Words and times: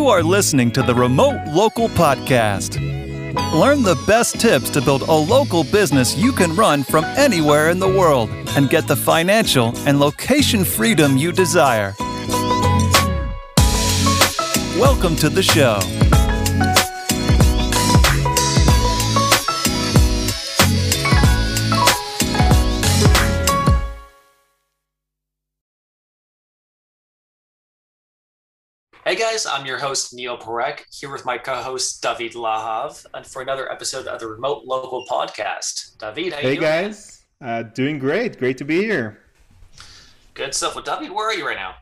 You 0.00 0.08
are 0.08 0.22
listening 0.22 0.70
to 0.72 0.82
the 0.82 0.94
Remote 0.94 1.46
Local 1.48 1.86
Podcast. 1.90 2.76
Learn 3.52 3.82
the 3.82 4.02
best 4.06 4.40
tips 4.40 4.70
to 4.70 4.80
build 4.80 5.02
a 5.02 5.12
local 5.12 5.62
business 5.62 6.16
you 6.16 6.32
can 6.32 6.56
run 6.56 6.84
from 6.84 7.04
anywhere 7.18 7.68
in 7.68 7.78
the 7.78 7.86
world 7.86 8.30
and 8.56 8.70
get 8.70 8.88
the 8.88 8.96
financial 8.96 9.74
and 9.86 10.00
location 10.00 10.64
freedom 10.64 11.18
you 11.18 11.32
desire. 11.32 11.94
Welcome 14.78 15.16
to 15.16 15.28
the 15.28 15.42
show. 15.42 15.78
Hey 29.10 29.16
guys, 29.16 29.44
I'm 29.44 29.66
your 29.66 29.76
host 29.76 30.14
Neel 30.14 30.38
Parekh 30.38 30.84
here 30.92 31.10
with 31.10 31.24
my 31.24 31.36
co-host 31.36 32.00
David 32.00 32.34
Lahav, 32.34 33.04
and 33.12 33.26
for 33.26 33.42
another 33.42 33.68
episode 33.72 34.06
of 34.06 34.20
the 34.20 34.28
Remote 34.28 34.66
Local 34.66 35.04
Podcast. 35.04 35.98
David, 35.98 36.34
hey 36.34 36.56
guys, 36.56 37.24
uh, 37.40 37.64
doing 37.64 37.98
great. 37.98 38.38
Great 38.38 38.56
to 38.58 38.64
be 38.64 38.82
here. 38.82 39.18
Good 40.34 40.54
stuff. 40.54 40.76
Well, 40.76 40.84
David, 40.84 41.10
where 41.10 41.26
are 41.26 41.34
you 41.34 41.44
right 41.44 41.56
now? 41.56 41.74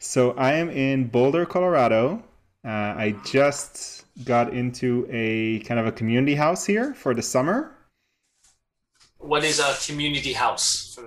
So 0.00 0.32
I 0.32 0.54
am 0.54 0.70
in 0.70 1.06
Boulder, 1.06 1.46
Colorado. 1.46 2.20
Uh, 2.66 2.68
I 2.68 3.14
just 3.24 4.06
got 4.24 4.52
into 4.52 5.06
a 5.08 5.60
kind 5.60 5.78
of 5.78 5.86
a 5.86 5.92
community 5.92 6.34
house 6.34 6.66
here 6.66 6.94
for 6.94 7.14
the 7.14 7.22
summer. 7.22 7.76
What 9.18 9.44
is 9.44 9.60
a 9.60 9.76
community 9.86 10.32
house? 10.32 10.98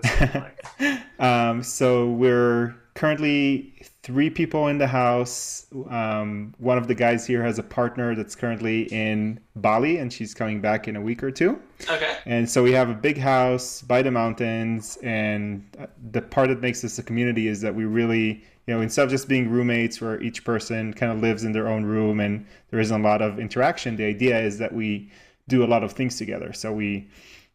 um, 1.19 1.61
so 1.61 2.11
we're 2.11 2.75
currently 2.94 3.73
three 4.03 4.30
people 4.30 4.67
in 4.67 4.77
the 4.77 4.88
house. 4.88 5.66
Um, 5.89 6.53
one 6.57 6.77
of 6.77 6.88
the 6.88 6.94
guys 6.94 7.25
here 7.25 7.41
has 7.41 7.57
a 7.57 7.63
partner 7.63 8.13
that's 8.16 8.35
currently 8.35 8.83
in 8.91 9.39
Bali, 9.55 9.97
and 9.97 10.11
she's 10.11 10.33
coming 10.33 10.59
back 10.59 10.89
in 10.89 10.97
a 10.97 11.02
week 11.02 11.23
or 11.23 11.31
two. 11.31 11.59
Okay. 11.89 12.17
And 12.25 12.50
so 12.50 12.61
we 12.61 12.73
have 12.73 12.89
a 12.89 12.94
big 12.94 13.17
house 13.17 13.81
by 13.81 14.02
the 14.02 14.11
mountains, 14.11 14.97
and 15.02 15.66
the 16.11 16.22
part 16.22 16.50
that 16.50 16.59
makes 16.59 16.81
this 16.81 17.00
a 17.00 17.03
community 17.03 17.47
is 17.47 17.61
that 17.61 17.73
we 17.73 17.86
really, 17.86 18.44
you 18.67 18.73
know, 18.73 18.81
instead 18.81 19.05
of 19.05 19.09
just 19.09 19.30
being 19.30 19.50
roommates 19.50 20.02
where 20.02 20.22
each 20.22 20.44
person 20.44 20.94
kind 20.94 21.11
of 21.11 21.20
lives 21.22 21.45
in 21.45 21.53
their 21.53 21.70
own 21.70 21.86
room 21.86 22.20
and 22.20 22.45
there 22.72 22.81
isn't 22.81 22.99
a 22.99 23.03
lot 23.03 23.22
of 23.22 23.39
interaction, 23.39 23.95
the 23.95 24.05
idea 24.05 24.38
is 24.38 24.58
that 24.58 24.73
we 24.73 25.09
do 25.47 25.64
a 25.64 25.67
lot 25.67 25.83
of 25.83 25.94
things 25.94 26.17
together. 26.17 26.52
So 26.52 26.73
we 26.73 27.08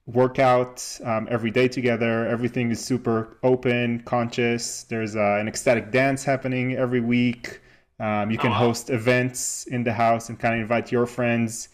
work 0.08 0.38
out 0.38 0.82
um, 1.04 1.28
every 1.30 1.50
day 1.50 1.68
together. 1.68 2.26
Everything 2.26 2.70
is 2.70 2.82
super 2.84 3.36
open, 3.42 4.00
conscious. 4.04 4.84
There's 4.84 5.14
uh, 5.14 5.36
an 5.38 5.48
ecstatic 5.48 5.90
dance 5.90 6.24
happening 6.24 6.74
every 6.74 7.00
week. 7.00 7.60
Um, 8.00 8.30
you 8.30 8.38
can 8.38 8.50
oh, 8.50 8.54
host 8.54 8.90
events 8.90 9.66
in 9.66 9.84
the 9.84 9.92
house 9.92 10.28
and 10.28 10.38
kind 10.38 10.54
of 10.54 10.60
invite 10.60 10.90
your 10.90 11.06
friends 11.06 11.68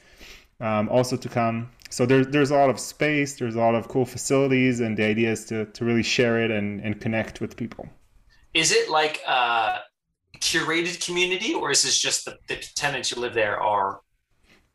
um, 0.61 0.89
also 0.89 1.17
to 1.17 1.29
come. 1.29 1.71
So 1.91 2.07
there's 2.07 2.27
there's 2.29 2.51
a 2.51 2.57
lot 2.57 2.71
of 2.71 2.81
space. 2.81 3.37
There's 3.37 3.55
a 3.55 3.59
lot 3.59 3.77
of 3.77 3.87
cool 3.87 4.05
facilities, 4.05 4.81
and 4.81 4.97
the 4.97 5.05
idea 5.05 5.31
is 5.31 5.45
to 5.47 5.67
to 5.67 5.85
really 5.85 6.03
share 6.03 6.41
it 6.43 6.51
and 6.51 6.81
and 6.81 7.01
connect 7.01 7.41
with 7.41 7.57
people. 7.57 7.89
Is 8.53 8.73
it 8.73 8.91
like 8.91 9.21
a 9.29 9.81
curated 10.41 11.05
community, 11.05 11.55
or 11.55 11.71
is 11.71 11.83
this 11.83 11.99
just 11.99 12.25
the, 12.25 12.37
the 12.49 12.57
tenants 12.75 13.11
who 13.11 13.21
live 13.21 13.35
there 13.35 13.61
are 13.61 14.01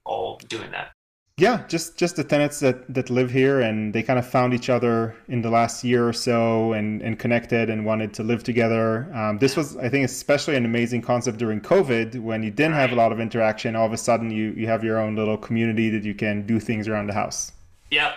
all 0.05 0.37
doing 0.47 0.71
that? 0.71 0.91
Yeah 1.39 1.65
just 1.67 1.95
just 1.95 2.15
the 2.15 2.23
tenants 2.23 2.59
that 2.59 2.91
that 2.93 3.09
live 3.09 3.31
here 3.31 3.61
and 3.61 3.93
they 3.93 4.03
kind 4.03 4.19
of 4.19 4.27
found 4.27 4.53
each 4.53 4.69
other 4.69 5.15
in 5.27 5.41
the 5.41 5.49
last 5.49 5.83
year 5.83 6.07
or 6.07 6.13
so 6.13 6.73
and 6.73 7.01
and 7.01 7.17
connected 7.17 7.69
and 7.69 7.85
wanted 7.85 8.13
to 8.13 8.23
live 8.23 8.43
together. 8.43 9.11
Um, 9.15 9.37
this 9.39 9.55
was 9.55 9.77
i 9.77 9.89
think 9.89 10.05
especially 10.05 10.55
an 10.55 10.65
amazing 10.65 11.01
concept 11.01 11.37
during 11.37 11.61
covid 11.61 12.19
when 12.19 12.43
you 12.43 12.51
didn't 12.51 12.73
have 12.73 12.91
a 12.91 12.95
lot 12.95 13.11
of 13.11 13.19
interaction. 13.19 13.75
All 13.75 13.85
of 13.85 13.93
a 13.93 13.97
sudden 13.97 14.29
you 14.29 14.51
you 14.51 14.67
have 14.67 14.83
your 14.83 14.99
own 14.99 15.15
little 15.15 15.37
community 15.37 15.89
that 15.89 16.03
you 16.03 16.13
can 16.13 16.45
do 16.45 16.59
things 16.59 16.87
around 16.87 17.07
the 17.07 17.13
house. 17.13 17.51
Yeah 17.89 18.13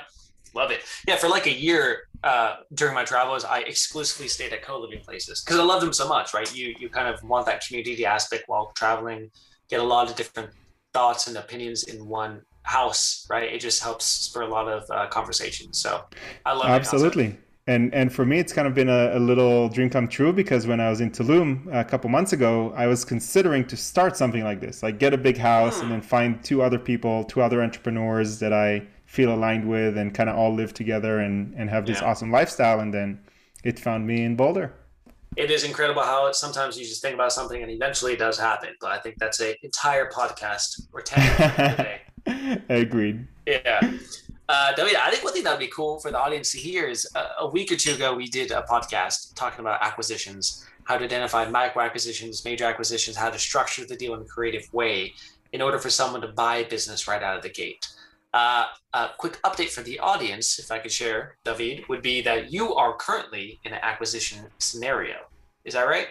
love 0.54 0.70
it. 0.70 0.82
Yeah 1.06 1.16
for 1.16 1.28
like 1.28 1.46
a 1.46 1.52
year 1.52 2.08
uh, 2.24 2.56
during 2.74 2.94
my 2.94 3.04
travels 3.04 3.44
i 3.44 3.60
exclusively 3.60 4.28
stayed 4.28 4.52
at 4.52 4.62
co-living 4.62 5.00
places 5.00 5.42
because 5.42 5.58
i 5.58 5.62
love 5.62 5.80
them 5.80 5.92
so 5.92 6.08
much 6.08 6.34
right? 6.34 6.54
You 6.54 6.74
you 6.78 6.88
kind 6.88 7.08
of 7.12 7.22
want 7.22 7.46
that 7.46 7.64
community 7.64 8.04
aspect 8.04 8.44
while 8.46 8.72
traveling 8.76 9.30
get 9.68 9.80
a 9.80 9.82
lot 9.82 10.10
of 10.10 10.16
different 10.16 10.50
thoughts 10.92 11.26
and 11.26 11.36
opinions 11.36 11.84
in 11.84 12.06
one 12.06 12.42
house, 12.62 13.26
right? 13.30 13.52
It 13.52 13.60
just 13.60 13.82
helps 13.82 14.04
spur 14.04 14.42
a 14.42 14.48
lot 14.48 14.68
of 14.68 14.88
uh, 14.90 15.06
conversation. 15.08 15.72
So 15.72 16.04
I 16.46 16.52
love 16.52 16.66
absolutely. 16.66 17.36
And 17.66 17.94
and 17.94 18.12
for 18.12 18.24
me, 18.24 18.40
it's 18.40 18.52
kind 18.52 18.66
of 18.66 18.74
been 18.74 18.88
a, 18.88 19.16
a, 19.16 19.20
little 19.20 19.68
dream 19.68 19.88
come 19.88 20.08
true 20.08 20.32
because 20.32 20.66
when 20.66 20.80
I 20.80 20.90
was 20.90 21.00
in 21.00 21.12
Tulum 21.12 21.72
a 21.72 21.84
couple 21.84 22.10
months 22.10 22.32
ago, 22.32 22.72
I 22.76 22.88
was 22.88 23.04
considering 23.04 23.64
to 23.66 23.76
start 23.76 24.16
something 24.16 24.42
like 24.42 24.60
this, 24.60 24.82
like 24.82 24.98
get 24.98 25.14
a 25.14 25.18
big 25.18 25.38
house 25.38 25.78
and 25.78 25.84
hmm. 25.84 25.92
then 25.92 26.00
find 26.02 26.42
two 26.42 26.60
other 26.60 26.78
people, 26.78 27.22
two 27.24 27.40
other 27.40 27.62
entrepreneurs 27.62 28.40
that 28.40 28.52
I 28.52 28.82
feel 29.06 29.32
aligned 29.32 29.68
with, 29.68 29.96
and 29.96 30.12
kind 30.12 30.28
of 30.28 30.36
all 30.36 30.52
live 30.52 30.74
together 30.74 31.20
and 31.20 31.54
and 31.54 31.70
have 31.70 31.86
this 31.86 32.00
yeah. 32.00 32.08
awesome 32.10 32.32
lifestyle. 32.32 32.80
And 32.80 32.92
then 32.92 33.20
it 33.62 33.78
found 33.78 34.08
me 34.08 34.24
in 34.24 34.34
Boulder 34.34 34.74
it 35.36 35.50
is 35.50 35.64
incredible 35.64 36.02
how 36.02 36.26
it, 36.26 36.34
sometimes 36.34 36.78
you 36.78 36.84
just 36.84 37.00
think 37.00 37.14
about 37.14 37.32
something 37.32 37.62
and 37.62 37.70
eventually 37.70 38.12
it 38.12 38.18
does 38.18 38.38
happen. 38.38 38.70
But 38.80 38.92
I 38.92 38.98
think 38.98 39.18
that's 39.18 39.40
an 39.40 39.54
entire 39.62 40.10
podcast 40.10 40.82
or 40.92 41.00
10 41.00 41.86
Agreed. 42.68 43.26
Yeah. 43.46 43.80
Uh, 44.48 44.74
David, 44.74 44.96
I 44.96 45.10
think 45.10 45.24
one 45.24 45.32
thing 45.32 45.44
that 45.44 45.52
would 45.52 45.64
be 45.64 45.68
cool 45.68 45.98
for 46.00 46.10
the 46.10 46.18
audience 46.18 46.52
to 46.52 46.58
hear 46.58 46.86
is 46.86 47.08
uh, 47.14 47.28
a 47.40 47.48
week 47.48 47.72
or 47.72 47.76
two 47.76 47.94
ago, 47.94 48.14
we 48.14 48.26
did 48.26 48.50
a 48.50 48.62
podcast 48.68 49.34
talking 49.34 49.60
about 49.60 49.82
acquisitions, 49.82 50.66
how 50.84 50.98
to 50.98 51.04
identify 51.04 51.48
micro 51.48 51.82
acquisitions, 51.82 52.44
major 52.44 52.64
acquisitions, 52.64 53.16
how 53.16 53.30
to 53.30 53.38
structure 53.38 53.86
the 53.86 53.96
deal 53.96 54.14
in 54.14 54.20
a 54.20 54.24
creative 54.24 54.72
way 54.72 55.14
in 55.52 55.62
order 55.62 55.78
for 55.78 55.90
someone 55.90 56.20
to 56.20 56.28
buy 56.28 56.56
a 56.56 56.68
business 56.68 57.06
right 57.06 57.22
out 57.22 57.36
of 57.36 57.42
the 57.42 57.48
gate. 57.48 57.88
Uh, 58.34 58.64
a 58.94 59.10
quick 59.18 59.40
update 59.42 59.68
for 59.68 59.82
the 59.82 59.98
audience, 59.98 60.58
if 60.58 60.70
I 60.70 60.78
could 60.78 60.92
share, 60.92 61.36
David, 61.44 61.84
would 61.88 62.02
be 62.02 62.22
that 62.22 62.50
you 62.50 62.74
are 62.74 62.96
currently 62.96 63.60
in 63.64 63.72
an 63.72 63.80
acquisition 63.82 64.46
scenario. 64.58 65.16
Is 65.64 65.74
that 65.74 65.86
right? 65.86 66.08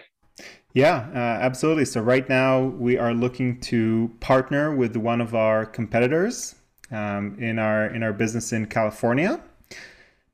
Yeah, 0.74 1.06
uh, 1.14 1.18
absolutely. 1.18 1.84
So 1.84 2.00
right 2.00 2.26
now 2.28 2.62
we 2.62 2.96
are 2.96 3.12
looking 3.12 3.60
to 3.60 4.10
partner 4.20 4.74
with 4.74 4.96
one 4.96 5.20
of 5.20 5.34
our 5.34 5.66
competitors 5.66 6.54
um, 6.90 7.36
in 7.38 7.58
our 7.58 7.86
in 7.86 8.02
our 8.02 8.12
business 8.12 8.52
in 8.52 8.66
California. 8.66 9.42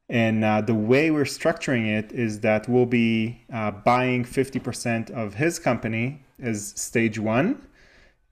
And 0.09 0.43
uh, 0.43 0.62
the 0.62 0.75
way 0.75 1.10
we're 1.10 1.25
structuring 1.25 1.87
it 1.87 2.12
is 2.12 2.41
that 2.41 2.69
we'll 2.69 2.87
be 2.87 3.43
uh, 3.53 3.71
buying 3.72 4.25
50% 4.25 5.10
of 5.10 5.34
his 5.34 5.59
company 5.59 6.22
as 6.41 6.72
stage 6.81 7.19
one, 7.19 7.66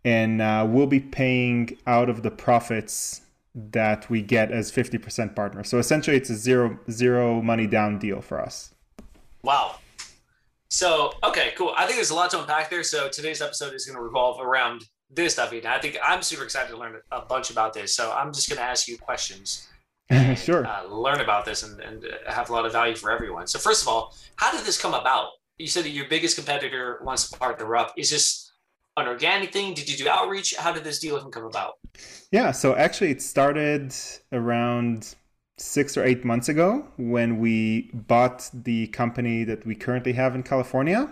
and 0.02 0.40
uh, 0.40 0.66
we'll 0.66 0.86
be 0.86 1.00
paying 1.00 1.76
out 1.86 2.08
of 2.08 2.22
the 2.22 2.30
profits 2.30 3.20
that 3.54 4.08
we 4.08 4.22
get 4.22 4.50
as 4.50 4.72
50% 4.72 5.36
partner. 5.36 5.64
So 5.64 5.78
essentially, 5.78 6.16
it's 6.16 6.30
a 6.30 6.36
zero 6.36 6.78
zero 6.90 7.42
money 7.42 7.66
down 7.66 7.98
deal 7.98 8.22
for 8.22 8.40
us. 8.40 8.74
Wow, 9.42 9.76
so, 10.68 11.12
okay, 11.24 11.52
cool. 11.56 11.72
I 11.76 11.84
think 11.84 11.96
there's 11.96 12.10
a 12.10 12.14
lot 12.14 12.30
to 12.30 12.40
unpack 12.40 12.70
there. 12.70 12.82
So 12.82 13.08
today's 13.08 13.40
episode 13.40 13.74
is 13.74 13.86
going 13.86 13.96
to 13.96 14.02
revolve 14.02 14.40
around 14.40 14.82
this 15.10 15.34
stuff. 15.34 15.52
And 15.52 15.66
I 15.66 15.78
think 15.78 15.96
I'm 16.04 16.22
super 16.22 16.44
excited 16.44 16.70
to 16.70 16.78
learn 16.78 16.96
a 17.12 17.20
bunch 17.22 17.50
about 17.50 17.72
this. 17.72 17.94
So 17.94 18.12
I'm 18.12 18.32
just 18.32 18.48
going 18.48 18.58
to 18.58 18.64
ask 18.64 18.88
you 18.88 18.98
questions. 18.98 19.68
And, 20.08 20.38
sure. 20.38 20.64
Uh, 20.64 20.84
learn 20.84 21.20
about 21.20 21.44
this 21.44 21.64
and, 21.64 21.80
and 21.80 22.06
have 22.28 22.48
a 22.48 22.52
lot 22.52 22.64
of 22.64 22.70
value 22.70 22.94
for 22.94 23.10
everyone. 23.10 23.48
So 23.48 23.58
first 23.58 23.82
of 23.82 23.88
all, 23.88 24.14
how 24.36 24.52
did 24.52 24.64
this 24.64 24.80
come 24.80 24.94
about? 24.94 25.30
You 25.58 25.66
said 25.66 25.82
that 25.82 25.90
your 25.90 26.08
biggest 26.08 26.36
competitor 26.36 27.00
wants 27.02 27.28
to 27.28 27.36
partner 27.36 27.74
up. 27.74 27.92
Is 27.96 28.10
this 28.10 28.52
an 28.96 29.08
organic 29.08 29.52
thing? 29.52 29.74
Did 29.74 29.90
you 29.90 29.96
do 29.96 30.08
outreach? 30.08 30.54
How 30.56 30.70
did 30.70 30.84
this 30.84 31.00
deal 31.00 31.16
even 31.16 31.32
come 31.32 31.44
about? 31.44 31.74
Yeah, 32.30 32.52
so 32.52 32.76
actually 32.76 33.10
it 33.10 33.20
started 33.20 33.92
around 34.30 35.16
six 35.58 35.96
or 35.96 36.04
eight 36.04 36.24
months 36.24 36.48
ago 36.48 36.86
when 36.96 37.38
we 37.38 37.90
bought 37.94 38.50
the 38.52 38.88
company 38.88 39.44
that 39.44 39.64
we 39.64 39.74
currently 39.74 40.12
have 40.12 40.34
in 40.34 40.42
California. 40.42 41.10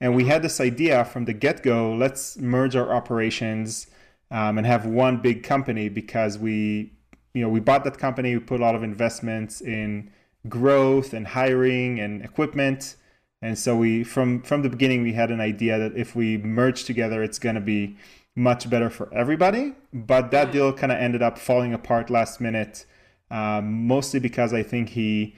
And 0.00 0.14
we 0.14 0.26
had 0.26 0.42
this 0.42 0.60
idea 0.60 1.04
from 1.04 1.24
the 1.24 1.32
get 1.32 1.62
go 1.62 1.94
let's 1.94 2.36
merge 2.36 2.76
our 2.76 2.92
operations 2.92 3.86
um, 4.30 4.58
and 4.58 4.66
have 4.66 4.84
one 4.84 5.18
big 5.18 5.42
company 5.42 5.88
because 5.88 6.36
we, 6.38 6.92
you 7.32 7.42
know, 7.42 7.48
we 7.48 7.60
bought 7.60 7.84
that 7.84 7.96
company, 7.96 8.34
we 8.34 8.40
put 8.40 8.60
a 8.60 8.62
lot 8.62 8.74
of 8.74 8.82
investments 8.82 9.60
in 9.62 10.10
growth 10.48 11.14
and 11.14 11.28
hiring 11.28 11.98
and 11.98 12.22
equipment. 12.22 12.96
And 13.40 13.58
so 13.58 13.76
we 13.76 14.04
from 14.04 14.42
from 14.42 14.62
the 14.62 14.68
beginning 14.68 15.02
we 15.02 15.14
had 15.14 15.30
an 15.30 15.40
idea 15.40 15.78
that 15.78 15.96
if 15.96 16.14
we 16.14 16.36
merge 16.36 16.84
together 16.84 17.22
it's 17.22 17.38
going 17.38 17.54
to 17.54 17.60
be 17.60 17.96
much 18.34 18.68
better 18.68 18.90
for 18.90 19.12
everybody. 19.14 19.72
But 19.94 20.30
that 20.32 20.48
mm. 20.48 20.52
deal 20.52 20.72
kind 20.74 20.92
of 20.92 20.98
ended 20.98 21.22
up 21.22 21.38
falling 21.38 21.72
apart 21.72 22.10
last 22.10 22.42
minute 22.42 22.84
um, 23.30 23.86
mostly 23.86 24.20
because 24.20 24.52
I 24.52 24.62
think 24.62 24.90
he 24.90 25.34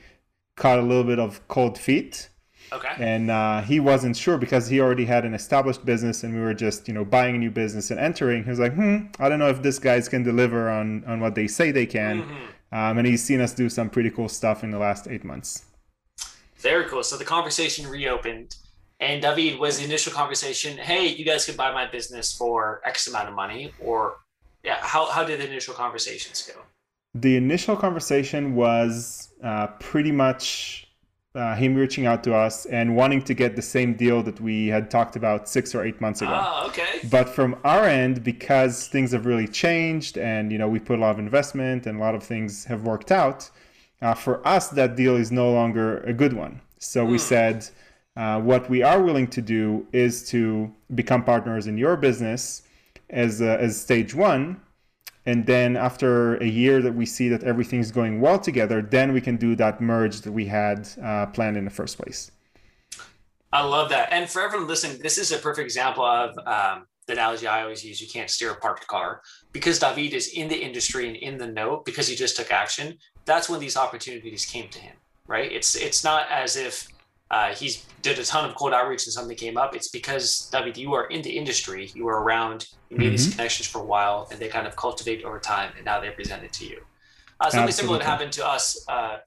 caught 0.56 0.79
a 0.79 0.82
little 0.82 1.05
bit 1.05 1.19
of 1.19 1.46
cold 1.49 1.79
feet. 1.79 2.29
Okay. 2.70 2.94
And 2.99 3.31
uh, 3.31 3.62
he 3.62 3.81
wasn't 3.81 4.14
sure 4.14 4.37
because 4.37 4.69
he 4.69 4.79
already 4.81 5.06
had 5.06 5.25
an 5.25 5.32
established 5.32 5.87
business, 5.87 6.23
and 6.23 6.35
we 6.35 6.40
were 6.40 6.52
just 6.52 6.87
you 6.87 6.93
know 6.93 7.05
buying 7.05 7.37
a 7.37 7.38
new 7.38 7.50
business 7.50 7.90
and 7.90 7.99
entering. 7.99 8.44
He 8.44 8.50
was 8.50 8.58
like, 8.58 8.75
hmm, 8.75 9.06
I 9.19 9.29
don't 9.29 9.38
know 9.38 9.49
if 9.49 9.62
this 9.62 9.79
guys 9.79 10.08
can 10.08 10.23
deliver 10.23 10.69
on 10.69 11.02
on 11.06 11.20
what 11.20 11.35
they 11.35 11.46
say 11.46 11.70
they 11.70 11.87
can. 11.87 12.23
Mm-hmm. 12.23 12.44
Um, 12.70 12.99
and 12.99 13.06
he's 13.06 13.25
seen 13.25 13.40
us 13.40 13.55
do 13.55 13.70
some 13.70 13.88
pretty 13.88 14.11
cool 14.11 14.29
stuff 14.29 14.62
in 14.62 14.70
the 14.70 14.79
last 14.79 15.08
eight 15.08 15.25
months. 15.25 15.64
Very 16.58 16.85
cool. 16.85 17.02
So 17.02 17.17
the 17.17 17.25
conversation 17.25 17.87
reopened. 17.87 18.56
And 19.00 19.23
David 19.23 19.61
was 19.61 19.79
the 19.79 19.85
initial 19.85 20.12
conversation. 20.12 20.76
Hey, 20.76 21.06
you 21.06 21.25
guys 21.25 21.46
could 21.46 21.56
buy 21.56 21.73
my 21.73 21.87
business 21.87 22.37
for 22.37 22.82
X 22.85 23.06
amount 23.06 23.29
of 23.29 23.35
money, 23.35 23.73
or 23.81 24.17
yeah, 24.64 24.79
how 24.81 25.06
how 25.06 25.23
did 25.23 25.40
the 25.40 25.46
initial 25.46 25.73
conversations 25.73 26.43
go? 26.43 26.61
The 27.20 27.37
initial 27.37 27.76
conversation 27.76 28.55
was 28.55 29.32
uh, 29.43 29.69
pretty 29.79 30.12
much 30.12 30.88
uh, 31.35 31.55
him 31.55 31.75
reaching 31.75 32.06
out 32.06 32.25
to 32.25 32.35
us 32.35 32.67
and 32.67 32.97
wanting 32.97 33.23
to 33.23 33.35
get 33.35 33.55
the 33.55 33.62
same 33.62 33.94
deal 33.94 34.23
that 34.23 34.41
we 34.41 34.69
had 34.69 34.91
talked 34.91 35.15
about 35.17 35.49
six 35.49 35.75
or 35.75 35.85
eight 35.85 36.00
months 36.00 36.20
ago. 36.23 36.32
Ah, 36.35 36.67
okay. 36.67 37.00
But 37.11 37.29
from 37.29 37.56
our 37.65 37.85
end, 37.85 38.25
because 38.25 38.88
things 38.88 39.12
have 39.12 39.25
really 39.26 39.47
changed, 39.47 40.19
and 40.19 40.50
you 40.53 40.59
know 40.59 40.69
we 40.69 40.79
put 40.79 40.99
a 40.99 41.03
lot 41.03 41.11
of 41.11 41.19
investment 41.19 41.87
and 41.87 41.99
a 41.99 42.00
lot 42.00 42.15
of 42.15 42.23
things 42.23 42.65
have 42.65 42.82
worked 42.82 43.12
out, 43.12 43.50
uh, 44.03 44.14
for 44.14 44.47
us 44.47 44.69
that 44.71 44.97
deal 44.97 45.17
is 45.17 45.31
no 45.31 45.53
longer 45.53 45.99
a 46.00 46.12
good 46.12 46.32
one. 46.32 46.61
So 46.79 47.05
we 47.05 47.19
said, 47.19 47.69
uh, 48.17 48.41
what 48.41 48.71
we 48.71 48.82
are 48.82 49.03
willing 49.03 49.29
to 49.29 49.43
do 49.43 49.87
is 49.93 50.29
to 50.31 50.73
become 50.94 51.25
partners 51.25 51.67
in 51.67 51.76
your 51.76 51.97
business 51.97 52.62
as 53.11 53.41
uh, 53.41 53.56
as 53.61 53.81
stage 53.81 54.14
one, 54.14 54.61
and 55.29 55.45
then 55.45 55.77
after 55.77 56.37
a 56.37 56.47
year 56.47 56.81
that 56.81 56.95
we 56.95 57.05
see 57.05 57.29
that 57.29 57.43
everything's 57.45 57.91
going 57.91 58.19
well 58.19 58.39
together, 58.39 58.81
then 58.81 59.13
we 59.13 59.21
can 59.21 59.37
do 59.37 59.55
that 59.57 59.79
merge 59.79 60.23
that 60.23 60.33
we 60.33 60.47
had 60.47 60.89
uh, 61.03 61.27
planned 61.27 61.59
in 61.59 61.67
the 61.67 61.71
first 61.71 61.99
place. 61.99 62.31
I 63.53 63.63
love 63.63 63.91
that. 63.91 64.11
And 64.11 64.27
for 64.27 64.41
everyone 64.41 64.67
listening, 64.67 65.03
this 65.03 65.19
is 65.19 65.31
a 65.31 65.37
perfect 65.37 65.67
example 65.67 66.03
of 66.03 66.31
um, 66.47 66.87
the 67.07 67.13
analogy 67.13 67.47
I 67.47 67.61
always 67.61 67.85
use. 67.85 68.01
You 68.01 68.09
can't 68.09 68.31
steer 68.31 68.53
a 68.53 68.57
parked 68.57 68.87
car 68.87 69.21
because 69.53 69.79
David 69.79 70.15
is 70.15 70.29
in 70.29 70.49
the 70.49 70.57
industry 70.57 71.07
and 71.09 71.17
in 71.17 71.37
the 71.37 71.47
know 71.47 71.83
because 71.85 72.09
he 72.09 72.17
just 72.17 72.35
took 72.39 72.51
action. 72.51 72.97
That's 73.27 73.51
when 73.51 73.61
these 73.61 73.77
opportunities 73.77 74.47
came 74.47 74.71
to 74.71 74.79
him, 74.79 74.97
right? 75.27 75.53
It's 75.53 75.75
it's 75.75 76.05
not 76.05 76.27
as 76.31 76.57
if 76.57 76.89
uh, 77.31 77.55
he's 77.55 77.85
did 78.01 78.19
a 78.19 78.25
ton 78.25 78.49
of 78.49 78.55
cold 78.55 78.73
outreach 78.73 79.05
and 79.07 79.13
something 79.13 79.37
came 79.37 79.57
up. 79.57 79.75
It's 79.75 79.89
because 79.89 80.49
David, 80.51 80.77
you 80.77 80.95
are 80.95 81.07
in 81.07 81.21
the 81.23 81.31
industry, 81.31 81.91
you 81.95 82.05
were 82.05 82.23
around, 82.23 82.69
you 82.89 82.97
made 82.97 83.13
these 83.13 83.31
connections 83.31 83.69
for 83.69 83.81
a 83.81 83.85
while, 83.85 84.29
and 84.31 84.41
they 84.41 84.49
kind 84.49 84.67
of 84.67 84.77
cultivate 84.77 85.25
over 85.25 85.39
time, 85.39 85.73
and 85.77 85.85
now 85.85 86.01
they 86.01 86.11
present 86.11 86.43
it 86.43 86.53
to 86.55 86.67
you. 86.67 86.81
Uh, 87.41 87.51
something 87.51 87.73
similar 87.73 87.97
Absolutely. 87.99 88.07
happened 88.07 88.33
to 88.33 88.47
us. 88.47 88.85
Uh, 88.89 89.19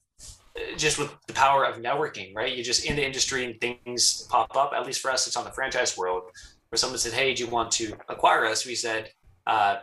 just 0.75 0.99
with 0.99 1.13
the 1.27 1.33
power 1.33 1.63
of 1.63 1.77
networking, 1.77 2.35
right? 2.35 2.53
You're 2.53 2.65
just 2.65 2.85
in 2.85 2.97
the 2.97 3.05
industry 3.05 3.45
and 3.45 3.59
things 3.61 4.27
pop 4.29 4.55
up. 4.55 4.73
At 4.75 4.85
least 4.85 4.99
for 4.99 5.09
us, 5.09 5.25
it's 5.25 5.37
on 5.37 5.45
the 5.45 5.51
franchise 5.51 5.97
world 5.97 6.23
where 6.69 6.77
someone 6.77 6.99
said, 6.99 7.13
Hey, 7.13 7.33
do 7.33 7.45
you 7.45 7.49
want 7.49 7.71
to 7.73 7.93
acquire 8.09 8.45
us? 8.45 8.65
We 8.65 8.75
said, 8.75 9.11
uh, 9.47 9.77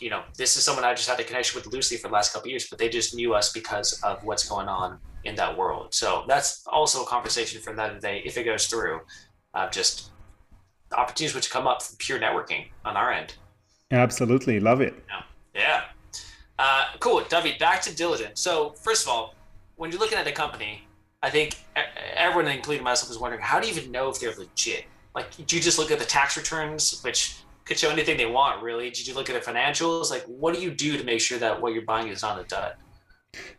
you 0.00 0.10
know, 0.10 0.22
this 0.36 0.56
is 0.56 0.64
someone 0.64 0.84
I 0.84 0.94
just 0.94 1.08
had 1.08 1.20
a 1.20 1.24
connection 1.24 1.56
with 1.56 1.72
loosely 1.72 1.96
for 1.96 2.08
the 2.08 2.14
last 2.14 2.32
couple 2.32 2.48
of 2.48 2.50
years, 2.50 2.68
but 2.68 2.78
they 2.78 2.88
just 2.88 3.14
knew 3.14 3.34
us 3.34 3.52
because 3.52 4.00
of 4.02 4.22
what's 4.24 4.48
going 4.48 4.68
on 4.68 4.98
in 5.24 5.34
that 5.36 5.56
world. 5.56 5.94
So 5.94 6.24
that's 6.28 6.66
also 6.66 7.02
a 7.02 7.06
conversation 7.06 7.60
for 7.60 7.72
another 7.72 7.98
day 7.98 8.22
if 8.24 8.36
it 8.36 8.44
goes 8.44 8.66
through. 8.66 9.00
Uh, 9.54 9.68
just 9.70 10.10
opportunities 10.92 11.34
which 11.34 11.50
come 11.50 11.66
up 11.66 11.82
from 11.82 11.96
pure 11.96 12.18
networking 12.18 12.66
on 12.84 12.96
our 12.96 13.12
end. 13.12 13.34
Absolutely, 13.90 14.60
love 14.60 14.80
it. 14.80 14.94
Yeah. 15.54 15.82
Uh, 16.58 16.86
cool. 17.00 17.22
David, 17.28 17.58
back 17.58 17.80
to 17.82 17.94
diligence. 17.94 18.40
So, 18.40 18.74
first 18.82 19.06
of 19.06 19.12
all, 19.12 19.34
when 19.76 19.90
you're 19.90 20.00
looking 20.00 20.18
at 20.18 20.26
a 20.26 20.32
company, 20.32 20.82
I 21.22 21.30
think 21.30 21.56
everyone, 22.14 22.50
including 22.50 22.84
myself, 22.84 23.10
is 23.10 23.18
wondering 23.18 23.42
how 23.42 23.60
do 23.60 23.66
you 23.66 23.74
even 23.74 23.90
know 23.90 24.08
if 24.08 24.20
they're 24.20 24.34
legit? 24.34 24.84
Like, 25.14 25.34
do 25.46 25.56
you 25.56 25.62
just 25.62 25.78
look 25.78 25.90
at 25.90 25.98
the 25.98 26.04
tax 26.04 26.36
returns, 26.36 27.00
which 27.02 27.36
could 27.64 27.78
show 27.78 27.90
anything 27.90 28.16
they 28.16 28.26
want, 28.26 28.62
really? 28.62 28.90
Did 28.90 29.06
you 29.06 29.14
look 29.14 29.30
at 29.30 29.42
the 29.42 29.50
financials? 29.50 30.10
Like, 30.10 30.24
what 30.24 30.54
do 30.54 30.60
you 30.60 30.70
do 30.70 30.96
to 30.96 31.04
make 31.04 31.20
sure 31.20 31.38
that 31.38 31.60
what 31.60 31.72
you're 31.72 31.82
buying 31.82 32.08
is 32.08 32.22
not 32.22 32.40
a 32.40 32.44
dud? 32.44 32.74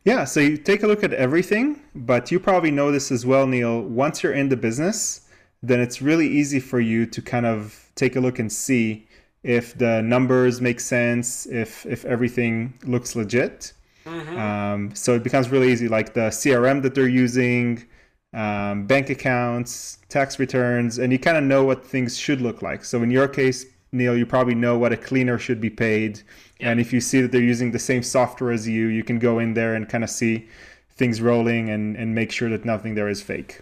Yeah, 0.03 0.23
so 0.23 0.39
you 0.39 0.57
take 0.57 0.83
a 0.83 0.87
look 0.87 1.03
at 1.03 1.13
everything, 1.13 1.81
but 1.93 2.31
you 2.31 2.39
probably 2.39 2.71
know 2.71 2.91
this 2.91 3.11
as 3.11 3.25
well, 3.25 3.45
Neel. 3.45 3.81
Once 3.81 4.23
you're 4.23 4.33
in 4.33 4.49
the 4.49 4.57
business, 4.57 5.27
then 5.61 5.79
it's 5.79 6.01
really 6.01 6.27
easy 6.27 6.59
for 6.59 6.79
you 6.79 7.05
to 7.05 7.21
kind 7.21 7.45
of 7.45 7.91
take 7.95 8.15
a 8.15 8.19
look 8.19 8.39
and 8.39 8.51
see 8.51 9.07
if 9.43 9.77
the 9.77 10.01
numbers 10.01 10.61
make 10.61 10.79
sense, 10.79 11.45
if 11.45 11.85
if 11.85 12.05
everything 12.05 12.73
looks 12.85 13.15
legit. 13.15 13.73
Um, 14.05 14.95
so 14.95 15.15
it 15.15 15.23
becomes 15.23 15.49
really 15.49 15.71
easy, 15.71 15.87
like 15.87 16.13
the 16.13 16.29
CRM 16.31 16.81
that 16.81 16.95
they're 16.95 17.07
using, 17.07 17.85
um, 18.33 18.87
bank 18.87 19.09
accounts, 19.09 19.99
tax 20.09 20.39
returns, 20.39 20.97
and 20.97 21.11
you 21.11 21.19
kind 21.19 21.37
of 21.37 21.43
know 21.43 21.63
what 21.63 21.85
things 21.85 22.17
should 22.17 22.41
look 22.41 22.61
like. 22.61 22.83
So 22.83 23.03
in 23.03 23.11
your 23.11 23.27
case, 23.27 23.65
Neel, 23.91 24.17
you 24.17 24.25
probably 24.25 24.55
know 24.55 24.77
what 24.77 24.93
a 24.93 24.97
cleaner 24.97 25.37
should 25.39 25.59
be 25.59 25.69
paid. 25.69 26.21
And 26.59 26.79
if 26.79 26.93
you 26.93 27.01
see 27.01 27.21
that 27.21 27.31
they're 27.31 27.41
using 27.41 27.71
the 27.71 27.79
same 27.79 28.03
software 28.03 28.51
as 28.51 28.67
you, 28.67 28.87
you 28.87 29.03
can 29.03 29.19
go 29.19 29.39
in 29.39 29.53
there 29.53 29.75
and 29.75 29.87
kind 29.89 30.03
of 30.03 30.09
see 30.09 30.47
things 30.91 31.21
rolling 31.21 31.69
and, 31.69 31.95
and 31.95 32.13
make 32.13 32.31
sure 32.31 32.49
that 32.49 32.65
nothing 32.65 32.95
there 32.95 33.07
is 33.07 33.21
fake. 33.21 33.61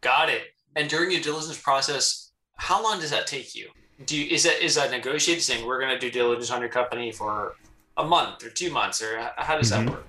Got 0.00 0.28
it. 0.28 0.54
And 0.74 0.88
during 0.88 1.10
your 1.10 1.20
diligence 1.20 1.60
process, 1.60 2.30
how 2.56 2.82
long 2.82 3.00
does 3.00 3.10
that 3.10 3.26
take 3.26 3.54
you? 3.54 3.68
Do 4.06 4.16
you, 4.16 4.34
is 4.34 4.44
that 4.44 4.64
is 4.64 4.74
that 4.76 4.90
negotiated 4.90 5.42
saying 5.42 5.66
we're 5.66 5.80
going 5.80 5.92
to 5.92 5.98
do 5.98 6.10
diligence 6.10 6.50
on 6.50 6.60
your 6.60 6.70
company 6.70 7.12
for 7.12 7.54
a 7.96 8.04
month 8.04 8.44
or 8.44 8.48
two 8.48 8.70
months 8.70 9.02
or 9.02 9.30
how 9.36 9.58
does 9.58 9.70
that 9.70 9.80
mm-hmm. 9.80 9.90
work? 9.90 10.06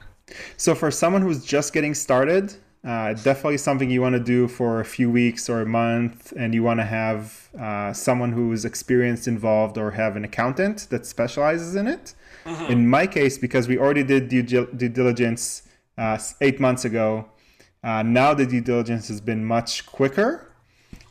So 0.57 0.73
for 0.73 0.89
someone 0.89 1.21
who's 1.21 1.43
just 1.43 1.73
getting 1.73 1.93
started, 1.93 2.53
uh, 2.85 3.13
definitely 3.13 3.57
something 3.57 3.89
you 3.89 4.01
want 4.01 4.13
to 4.13 4.19
do 4.19 4.47
for 4.47 4.81
a 4.81 4.85
few 4.85 5.09
weeks 5.09 5.49
or 5.49 5.61
a 5.61 5.65
month, 5.65 6.33
and 6.35 6.53
you 6.53 6.63
want 6.63 6.79
to 6.79 6.85
have 6.85 7.49
uh, 7.59 7.93
someone 7.93 8.31
who's 8.31 8.65
experienced 8.65 9.27
involved 9.27 9.77
or 9.77 9.91
have 9.91 10.15
an 10.15 10.25
accountant 10.25 10.87
that 10.89 11.05
specializes 11.05 11.75
in 11.75 11.87
it. 11.87 12.13
In 12.69 12.89
my 12.89 13.07
case, 13.07 13.37
because 13.37 13.69
we 13.69 13.77
already 13.77 14.03
did 14.03 14.27
due, 14.27 14.43
due 14.43 14.89
diligence 14.89 15.63
uh, 15.97 16.17
eight 16.41 16.59
months 16.59 16.83
ago, 16.83 17.25
uh, 17.83 18.03
now 18.03 18.33
the 18.33 18.45
due 18.45 18.61
diligence 18.61 19.07
has 19.07 19.21
been 19.21 19.45
much 19.45 19.85
quicker, 19.85 20.51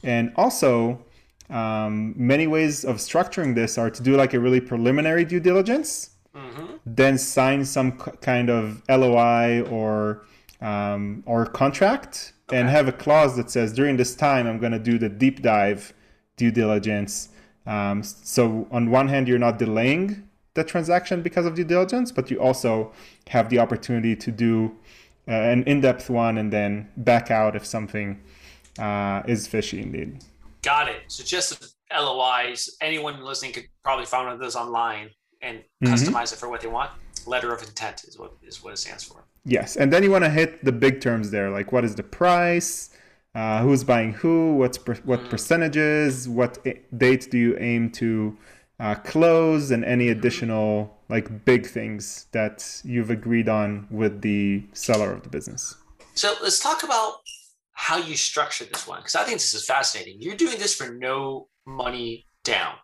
and 0.03 0.33
also 0.37 1.03
um, 1.49 2.15
many 2.17 2.47
ways 2.47 2.85
of 2.85 2.97
structuring 2.97 3.55
this 3.55 3.79
are 3.79 3.91
to 3.91 4.03
do 4.03 4.17
like 4.17 4.35
a 4.35 4.41
really 4.41 4.61
preliminary 4.61 5.25
due 5.25 5.41
diligence 5.41 6.11
then 6.87 7.19
sign 7.19 7.65
some 7.65 7.93
kind 7.93 8.51
of 8.51 8.83
LOI 8.89 9.63
or 9.63 10.25
um, 10.63 11.23
or 11.27 11.45
contract 11.45 12.33
and 12.51 12.69
have 12.69 12.89
a 12.89 12.93
clause 12.93 13.37
that 13.37 13.51
says 13.51 13.73
during 13.73 13.97
this 13.97 14.15
time 14.15 14.47
I'm 14.47 14.59
going 14.59 14.73
to 14.73 14.79
do 14.79 14.97
the 14.97 15.09
deep 15.09 15.43
dive 15.43 15.93
due 16.37 16.51
diligence. 16.51 17.29
Um, 17.67 18.03
so 18.03 18.67
on 18.71 18.91
one 18.91 19.09
hand, 19.09 19.29
you're 19.29 19.39
not 19.39 19.59
delaying 19.59 20.29
the 20.55 20.65
transaction 20.65 21.23
because 21.23 21.47
of 21.47 21.55
due 21.55 21.65
diligence, 21.65 22.13
but 22.13 22.31
you 22.31 22.41
also 22.41 22.93
have 23.29 23.49
the 23.51 23.59
opportunity 23.59 24.15
to 24.17 24.31
do 24.31 24.77
uh, 25.29 25.33
an 25.33 25.65
in-depth 25.65 26.11
one 26.11 26.39
and 26.39 26.53
then 26.53 26.89
back 26.97 27.31
out 27.31 27.57
if 27.57 27.65
something 27.65 28.21
uh, 28.79 29.23
is 29.27 29.47
fishy 29.47 29.81
indeed. 29.81 30.19
Got 30.63 30.89
it. 30.89 31.03
So 31.09 31.25
just 31.25 31.77
LOIs, 31.93 32.77
anyone 32.81 33.23
listening 33.23 33.53
could 33.53 33.67
probably 33.83 34.07
find 34.07 34.27
one 34.27 34.35
of 34.35 34.41
those 34.41 34.57
online 34.57 35.11
and 35.41 35.63
customize 35.85 36.33
it 36.33 36.39
for 36.39 36.49
what 36.49 36.61
they 36.61 36.69
want. 36.69 36.91
Letter 37.27 37.53
of 37.53 37.63
intent 37.63 38.05
is 38.05 38.19
what 38.19 38.33
is 38.43 38.63
what 38.63 38.73
it 38.73 38.79
stands 38.79 39.05
for. 39.05 39.25
Yes, 39.45 39.77
and 39.77 39.93
then 39.93 40.03
you 40.03 40.11
want 40.11 40.25
to 40.25 40.31
hit 40.31 40.65
the 40.65 40.73
big 40.73 41.01
terms 41.01 41.31
there, 41.31 41.51
like 41.51 41.73
what 41.73 41.85
is 41.85 41.95
the 41.97 42.03
price, 42.03 42.91
uh, 43.35 43.63
who's 43.63 43.83
buying 43.83 44.13
who, 44.13 44.55
what's 44.55 44.79
per- 44.79 44.95
what 45.05 45.29
percentages, 45.29 46.29
what 46.29 46.59
a- 46.65 46.81
date 46.97 47.29
do 47.31 47.39
you 47.39 47.59
aim 47.59 47.91
to 47.91 48.37
uh, 48.79 48.95
close, 48.95 49.71
and 49.71 49.85
any 49.85 50.09
additional 50.09 50.97
like 51.09 51.45
big 51.45 51.67
things 51.67 52.27
that 52.33 52.81
you've 52.85 53.11
agreed 53.11 53.49
on 53.49 53.87
with 53.91 54.23
the 54.23 54.63
seller 54.73 55.13
of 55.13 55.23
the 55.25 55.29
business. 55.29 55.75
So 56.15 56.35
let's 56.43 56.59
talk 56.61 56.83
about 56.83 57.15
how 57.73 57.97
you 57.97 58.17
structure 58.17 58.65
this 58.65 58.87
one 58.87 59.01
because 59.01 59.17
I 59.17 59.25
think 59.25 59.39
this 59.39 59.55
is 59.55 59.65
fascinating. 59.67 60.17
You're 60.21 60.37
doing 60.37 60.59
this 60.59 60.75
for 60.75 60.93
no 60.95 61.49
money 61.67 62.27
down. 62.45 62.75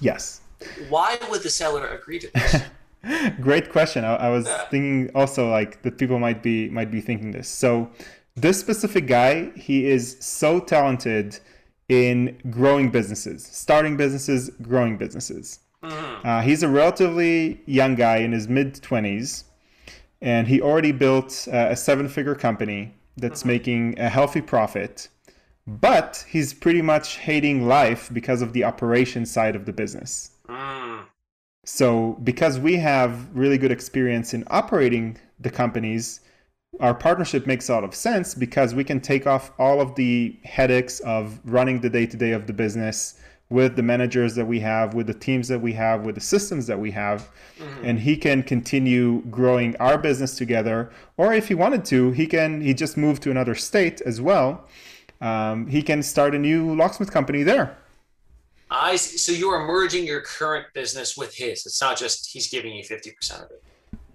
Yes, 0.00 0.40
Why 0.88 1.18
would 1.30 1.42
the 1.42 1.50
seller 1.50 1.86
agree 1.88 2.18
to 2.20 2.30
this? 2.34 2.62
great 3.40 3.70
question. 3.70 4.04
I, 4.04 4.16
I 4.16 4.28
was 4.30 4.48
thinking 4.70 5.10
also 5.14 5.50
like 5.50 5.82
that 5.82 5.98
people 5.98 6.18
might 6.18 6.42
be 6.42 6.68
might 6.70 6.90
be 6.90 7.00
thinking 7.00 7.32
this. 7.32 7.48
So 7.48 7.90
this 8.36 8.58
specific 8.60 9.06
guy, 9.06 9.50
he 9.56 9.86
is 9.86 10.16
so 10.20 10.60
talented 10.60 11.38
in 11.88 12.38
growing 12.50 12.90
businesses, 12.90 13.44
starting 13.44 13.96
businesses, 13.96 14.50
growing 14.62 14.96
businesses. 14.96 15.60
Uh, 15.82 16.42
he's 16.42 16.62
a 16.62 16.68
relatively 16.68 17.62
young 17.66 17.94
guy 17.94 18.18
in 18.18 18.32
his 18.32 18.48
mid 18.48 18.74
20s, 18.74 19.44
and 20.20 20.46
he 20.46 20.60
already 20.60 20.92
built 20.92 21.48
uh, 21.52 21.68
a 21.70 21.76
seven 21.76 22.08
figure 22.08 22.34
company 22.34 22.94
that's 23.16 23.44
making 23.44 23.98
a 23.98 24.08
healthy 24.08 24.40
profit. 24.40 25.08
But 25.66 26.24
he's 26.28 26.52
pretty 26.52 26.82
much 26.82 27.16
hating 27.16 27.66
life 27.66 28.10
because 28.12 28.42
of 28.42 28.52
the 28.52 28.64
operation 28.64 29.24
side 29.26 29.56
of 29.56 29.66
the 29.66 29.72
business. 29.72 30.32
Mm, 30.48 30.79
So, 31.64 32.18
because 32.24 32.58
we 32.58 32.76
have 32.76 33.34
really 33.36 33.58
good 33.58 33.70
experience 33.70 34.34
in 34.34 34.44
operating 34.48 35.18
the 35.38 35.50
companies, 35.50 36.20
our 36.80 36.94
partnership 36.94 37.46
makes 37.46 37.68
a 37.68 37.74
lot 37.74 37.84
of 37.84 37.94
sense 37.94 38.34
because 38.34 38.74
we 38.74 38.84
can 38.84 39.00
take 39.00 39.26
off 39.26 39.52
all 39.58 39.80
of 39.80 39.94
the 39.94 40.38
headaches 40.44 41.00
of 41.00 41.38
running 41.44 41.80
the 41.80 41.90
day 41.90 42.06
to 42.06 42.16
day 42.16 42.32
of 42.32 42.46
the 42.46 42.52
business 42.52 43.20
with 43.50 43.74
the 43.74 43.82
managers 43.82 44.36
that 44.36 44.46
we 44.46 44.60
have, 44.60 44.94
with 44.94 45.08
the 45.08 45.14
teams 45.14 45.48
that 45.48 45.60
we 45.60 45.72
have, 45.72 46.06
with 46.06 46.14
the 46.14 46.20
systems 46.20 46.68
that 46.68 46.78
we 46.78 46.92
have. 46.92 47.28
And 47.82 47.98
he 47.98 48.16
can 48.16 48.44
continue 48.44 49.22
growing 49.22 49.76
our 49.78 49.98
business 49.98 50.36
together. 50.36 50.90
Or 51.16 51.32
if 51.32 51.48
he 51.48 51.54
wanted 51.54 51.84
to, 51.86 52.12
he 52.12 52.26
can 52.26 52.60
he 52.60 52.72
just 52.72 52.96
move 52.96 53.18
to 53.20 53.30
another 53.30 53.56
state 53.56 54.00
as 54.02 54.20
well 54.20 54.66
um, 55.20 55.66
he 55.66 55.82
can 55.82 56.02
start 56.02 56.34
a 56.34 56.38
new 56.38 56.74
locksmith 56.74 57.10
company 57.10 57.42
there. 57.42 57.76
I 58.70 58.96
see. 58.96 59.18
So 59.18 59.32
you 59.32 59.48
are 59.50 59.66
merging 59.66 60.06
your 60.06 60.20
current 60.20 60.66
business 60.74 61.16
with 61.16 61.34
his. 61.34 61.66
It's 61.66 61.80
not 61.80 61.98
just 61.98 62.30
he's 62.30 62.48
giving 62.48 62.72
you 62.72 62.84
50% 62.84 63.44
of 63.44 63.50
it. 63.50 63.62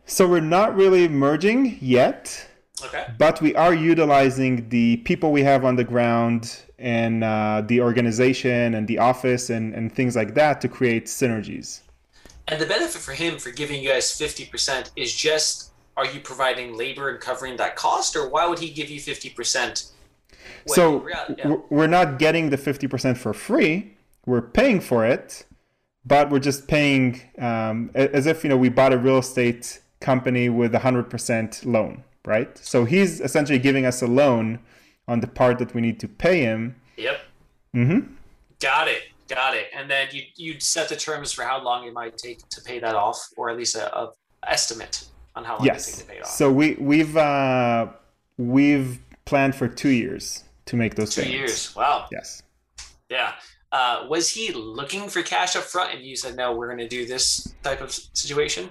So 0.05 0.27
we're 0.27 0.39
not 0.39 0.75
really 0.75 1.07
merging 1.07 1.77
yet. 1.81 2.47
Okay. 2.83 3.07
But 3.17 3.41
we 3.41 3.55
are 3.55 3.73
utilizing 3.73 4.67
the 4.69 4.97
people 4.97 5.31
we 5.31 5.43
have 5.43 5.63
on 5.65 5.75
the 5.75 5.83
ground 5.83 6.61
and 6.77 7.23
uh, 7.23 7.63
the 7.65 7.81
organization 7.81 8.75
and 8.75 8.87
the 8.87 8.99
office 8.99 9.49
and, 9.49 9.73
and 9.73 9.93
things 9.93 10.15
like 10.15 10.33
that 10.35 10.59
to 10.61 10.67
create 10.67 11.05
synergies. 11.05 11.81
And 12.47 12.61
the 12.61 12.65
benefit 12.65 13.01
for 13.01 13.13
him 13.13 13.39
for 13.39 13.51
giving 13.51 13.81
you 13.81 13.89
guys 13.89 14.05
50% 14.05 14.91
is 14.95 15.13
just 15.13 15.71
are 15.97 16.05
you 16.05 16.19
providing 16.19 16.77
labor 16.77 17.09
and 17.09 17.19
covering 17.19 17.55
that 17.57 17.77
cost, 17.77 18.15
or 18.15 18.29
why 18.29 18.45
would 18.45 18.59
he 18.59 18.69
give 18.69 18.89
you 18.89 18.99
50%? 18.99 19.91
So 20.67 21.07
yeah. 21.07 21.55
we're 21.69 21.87
not 21.87 22.19
getting 22.19 22.49
the 22.49 22.57
50% 22.57 23.17
for 23.17 23.33
free, 23.33 23.94
we're 24.25 24.41
paying 24.41 24.79
for 24.79 25.05
it, 25.05 25.45
but 26.05 26.29
we're 26.29 26.39
just 26.39 26.67
paying 26.67 27.21
um, 27.39 27.91
as 27.95 28.25
if 28.25 28.43
you 28.43 28.49
know 28.49 28.57
we 28.57 28.69
bought 28.69 28.93
a 28.93 28.97
real 28.97 29.19
estate 29.19 29.81
company 29.99 30.49
with 30.49 30.75
a 30.75 30.79
100% 30.79 31.65
loan 31.65 32.03
right? 32.25 32.57
So 32.57 32.85
he's 32.85 33.21
essentially 33.21 33.59
giving 33.59 33.85
us 33.85 34.01
a 34.01 34.07
loan 34.07 34.59
on 35.07 35.19
the 35.19 35.27
part 35.27 35.59
that 35.59 35.73
we 35.73 35.81
need 35.81 35.99
to 36.01 36.07
pay 36.07 36.41
him. 36.41 36.75
Yep. 36.97 37.19
Mm-hmm. 37.75 38.13
Got 38.59 38.87
it. 38.87 39.03
Got 39.27 39.55
it. 39.55 39.67
And 39.75 39.89
then 39.89 40.07
you 40.11 40.23
you 40.35 40.59
set 40.59 40.89
the 40.89 40.95
terms 40.95 41.31
for 41.31 41.43
how 41.43 41.61
long 41.61 41.87
it 41.87 41.93
might 41.93 42.17
take 42.17 42.47
to 42.49 42.61
pay 42.61 42.79
that 42.79 42.95
off, 42.95 43.29
or 43.37 43.49
at 43.49 43.57
least 43.57 43.75
a, 43.75 43.95
a 43.97 44.11
estimate 44.45 45.05
on 45.35 45.43
how 45.43 45.57
long 45.57 45.65
yes. 45.65 45.87
it 45.87 45.91
takes 45.91 45.97
to 45.99 46.05
pay 46.05 46.17
it 46.17 46.23
off. 46.23 46.29
So 46.29 46.51
we 46.51 46.75
we've 46.75 47.17
uh, 47.17 47.87
we've 48.37 48.99
planned 49.25 49.55
for 49.55 49.67
two 49.67 49.89
years 49.89 50.43
to 50.67 50.75
make 50.75 50.93
those. 50.93 51.15
Two 51.15 51.23
payments. 51.23 51.39
years. 51.39 51.75
Wow. 51.75 52.07
Yes. 52.11 52.43
Yeah. 53.09 53.33
Uh, 53.77 54.05
was 54.13 54.25
he 54.29 54.43
looking 54.53 55.03
for 55.13 55.21
cash 55.21 55.55
up 55.59 55.63
front, 55.63 55.93
and 55.93 56.01
you 56.09 56.15
said 56.15 56.33
no? 56.35 56.45
We're 56.55 56.67
going 56.73 56.85
to 56.89 56.93
do 56.99 57.05
this 57.05 57.53
type 57.61 57.81
of 57.81 57.91
situation. 57.91 58.63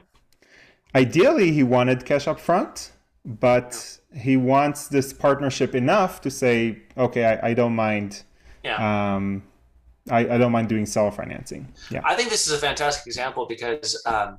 Ideally, 0.94 1.48
he 1.52 1.62
wanted 1.62 1.98
cash 2.04 2.26
up 2.26 2.40
front 2.40 2.92
but 3.24 3.98
he 4.14 4.36
wants 4.36 4.88
this 4.88 5.12
partnership 5.12 5.74
enough 5.74 6.20
to 6.20 6.30
say, 6.30 6.82
okay, 6.96 7.24
I, 7.24 7.50
I 7.50 7.54
don't 7.54 7.74
mind. 7.74 8.22
Yeah. 8.62 9.14
Um, 9.14 9.42
I, 10.10 10.20
I 10.20 10.38
don't 10.38 10.52
mind 10.52 10.68
doing 10.68 10.84
seller 10.84 11.10
financing. 11.10 11.72
Yeah. 11.90 12.02
I 12.04 12.14
think 12.14 12.28
this 12.28 12.46
is 12.46 12.52
a 12.52 12.58
fantastic 12.58 13.06
example 13.06 13.46
because 13.46 14.00
um, 14.04 14.38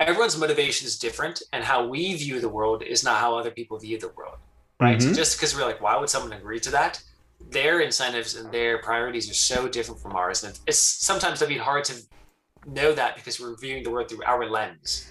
everyone's 0.00 0.36
motivation 0.36 0.86
is 0.86 0.98
different, 0.98 1.42
and 1.52 1.62
how 1.62 1.86
we 1.86 2.14
view 2.14 2.40
the 2.40 2.48
world 2.48 2.82
is 2.82 3.04
not 3.04 3.20
how 3.20 3.38
other 3.38 3.52
people 3.52 3.78
view 3.78 3.98
the 3.98 4.08
world, 4.08 4.38
right? 4.80 4.98
Mm-hmm. 4.98 5.10
So 5.10 5.14
just 5.14 5.38
because 5.38 5.56
we're 5.56 5.64
like, 5.64 5.80
why 5.80 5.96
would 5.96 6.10
someone 6.10 6.32
agree 6.32 6.58
to 6.60 6.70
that? 6.72 7.00
Their 7.50 7.80
incentives 7.80 8.34
and 8.36 8.50
their 8.50 8.78
priorities 8.78 9.30
are 9.30 9.34
so 9.34 9.68
different 9.68 10.00
from 10.00 10.16
ours, 10.16 10.42
and 10.44 10.58
it's 10.66 10.78
sometimes 10.78 11.40
it'd 11.40 11.54
be 11.54 11.60
hard 11.60 11.84
to 11.84 11.94
know 12.66 12.92
that 12.92 13.14
because 13.16 13.38
we're 13.40 13.56
viewing 13.56 13.82
the 13.82 13.90
world 13.90 14.08
through 14.08 14.24
our 14.24 14.48
lens. 14.48 15.10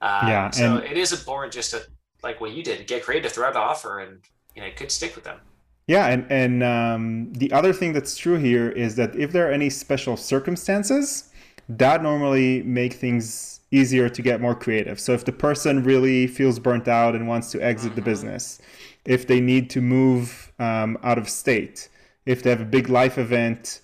Um, 0.00 0.28
yeah, 0.28 0.50
so 0.50 0.76
it 0.76 0.96
is 0.96 1.12
important 1.12 1.52
just 1.52 1.70
to 1.72 1.82
like 2.22 2.40
what 2.40 2.52
you 2.52 2.62
did, 2.62 2.86
get 2.86 3.02
creative 3.02 3.32
throughout 3.32 3.54
the 3.54 3.60
offer, 3.60 4.00
and 4.00 4.20
you 4.54 4.62
know, 4.62 4.68
it 4.68 4.76
could 4.76 4.90
stick 4.90 5.14
with 5.14 5.24
them. 5.24 5.40
Yeah, 5.86 6.06
and 6.06 6.26
and 6.30 6.62
um, 6.62 7.32
the 7.32 7.52
other 7.52 7.72
thing 7.72 7.92
that's 7.92 8.16
true 8.16 8.36
here 8.36 8.70
is 8.70 8.94
that 8.96 9.16
if 9.16 9.32
there 9.32 9.48
are 9.48 9.52
any 9.52 9.70
special 9.70 10.16
circumstances, 10.16 11.30
that 11.68 12.02
normally 12.02 12.62
make 12.62 12.94
things 12.94 13.60
easier 13.70 14.08
to 14.08 14.22
get 14.22 14.40
more 14.40 14.54
creative. 14.54 15.00
So 15.00 15.12
if 15.12 15.24
the 15.24 15.32
person 15.32 15.82
really 15.82 16.26
feels 16.26 16.58
burnt 16.58 16.86
out 16.88 17.14
and 17.14 17.26
wants 17.26 17.50
to 17.52 17.60
exit 17.60 17.90
mm-hmm. 17.90 17.96
the 17.96 18.02
business, 18.02 18.60
if 19.04 19.26
they 19.26 19.40
need 19.40 19.70
to 19.70 19.80
move 19.80 20.51
um, 20.62 20.98
out 21.02 21.18
of 21.18 21.28
state, 21.28 21.88
if 22.24 22.42
they 22.42 22.50
have 22.50 22.60
a 22.60 22.70
big 22.76 22.88
life 22.88 23.18
event, 23.18 23.80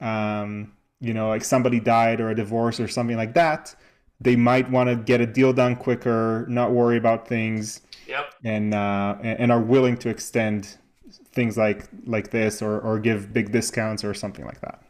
um, 0.00 0.72
you 1.00 1.14
know, 1.14 1.28
like 1.28 1.44
somebody 1.44 1.80
died 1.80 2.20
or 2.20 2.30
a 2.30 2.34
divorce 2.34 2.78
or 2.80 2.88
something 2.88 3.16
like 3.16 3.34
that, 3.34 3.74
they 4.20 4.36
might 4.36 4.70
want 4.70 4.90
to 4.90 4.96
get 4.96 5.20
a 5.20 5.26
deal 5.26 5.52
done 5.52 5.74
quicker, 5.76 6.44
not 6.48 6.72
worry 6.72 6.96
about 6.96 7.26
things, 7.26 7.80
yep. 8.06 8.34
and 8.44 8.74
uh, 8.74 9.16
and 9.22 9.50
are 9.50 9.60
willing 9.60 9.96
to 9.98 10.08
extend 10.08 10.76
things 11.32 11.56
like 11.56 11.84
like 12.04 12.30
this 12.30 12.60
or 12.60 12.80
or 12.80 12.98
give 12.98 13.32
big 13.32 13.52
discounts 13.52 14.04
or 14.04 14.12
something 14.12 14.44
like 14.44 14.60
that. 14.60 14.82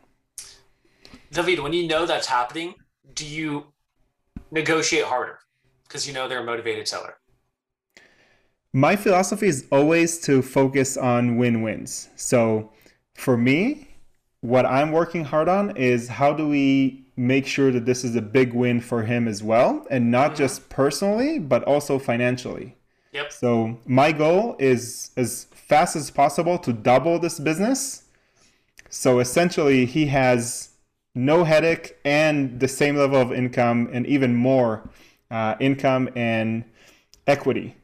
David, 1.31 1.61
when 1.61 1.73
you 1.73 1.87
know 1.87 2.07
that's 2.07 2.27
happening, 2.27 2.75
do 3.15 3.27
you 3.27 3.67
negotiate 4.51 5.05
harder 5.05 5.39
because 5.87 6.09
you 6.09 6.15
know 6.15 6.27
they're 6.27 6.41
a 6.41 6.45
motivated 6.45 6.89
seller? 6.89 7.19
My 8.79 8.95
philosophy 8.95 9.49
is 9.49 9.67
always 9.73 10.21
to 10.21 10.41
focus 10.41 10.97
on 10.97 11.37
win-wins. 11.37 12.11
So 12.15 12.71
for 13.15 13.37
me, 13.37 13.89
what 14.41 14.65
I'm 14.67 14.93
working 14.93 15.25
hard 15.25 15.49
on 15.49 15.77
is 15.77 16.07
how 16.07 16.33
do 16.33 16.47
we 16.47 17.05
make 17.17 17.45
sure 17.45 17.73
that 17.73 17.87
this 17.87 18.05
is 18.05 18.15
a 18.15 18.23
big 18.23 18.53
win 18.53 18.81
for 18.81 19.03
him 19.03 19.27
as 19.27 19.43
well, 19.43 19.85
and 19.91 20.13
not 20.13 20.29
mm-hmm. 20.29 20.37
just 20.37 20.69
personally, 20.69 21.41
but 21.41 21.65
also 21.65 21.99
financially. 21.99 22.77
Yep. 23.15 23.33
So 23.33 23.81
my 23.85 24.13
goal 24.13 24.55
is 24.61 25.11
as 25.17 25.49
fast 25.51 25.97
as 25.97 26.09
possible 26.13 26.57
to 26.59 26.73
double 26.73 27.19
this 27.19 27.41
business. 27.41 28.05
So 28.91 29.19
essentially, 29.19 29.87
he 29.87 30.07
has 30.07 30.71
no 31.17 31.43
headache 31.43 31.97
and 32.05 32.61
the 32.61 32.69
same 32.69 32.95
level 32.95 33.21
of 33.21 33.33
income, 33.33 33.91
and 33.93 34.07
even 34.07 34.37
more 34.37 34.89
uh, 35.33 35.57
income 35.59 36.11
and 36.15 36.63
equity. 37.27 37.75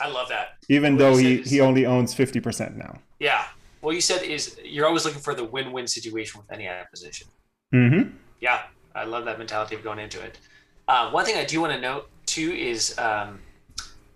I 0.00 0.08
love 0.08 0.28
that. 0.28 0.58
Even 0.68 0.94
what 0.94 0.98
though 0.98 1.16
he, 1.16 1.40
is, 1.40 1.50
he 1.50 1.60
only 1.60 1.86
owns 1.86 2.14
50% 2.14 2.76
now. 2.76 2.98
Yeah. 3.20 3.44
What 3.80 3.94
you 3.94 4.00
said 4.00 4.22
is 4.22 4.58
you're 4.64 4.86
always 4.86 5.04
looking 5.04 5.20
for 5.20 5.34
the 5.34 5.44
win 5.44 5.70
win 5.72 5.86
situation 5.86 6.40
with 6.40 6.50
any 6.50 6.66
acquisition. 6.66 7.28
Mm-hmm 7.74 8.16
yeah, 8.44 8.62
I 8.94 9.04
love 9.04 9.24
that 9.24 9.38
mentality 9.38 9.74
of 9.74 9.82
going 9.82 9.98
into 9.98 10.20
it. 10.20 10.38
Uh, 10.86 11.10
one 11.10 11.24
thing 11.24 11.36
I 11.36 11.44
do 11.44 11.62
want 11.62 11.72
to 11.72 11.80
note 11.80 12.10
too 12.26 12.52
is, 12.52 12.96
um, 12.98 13.40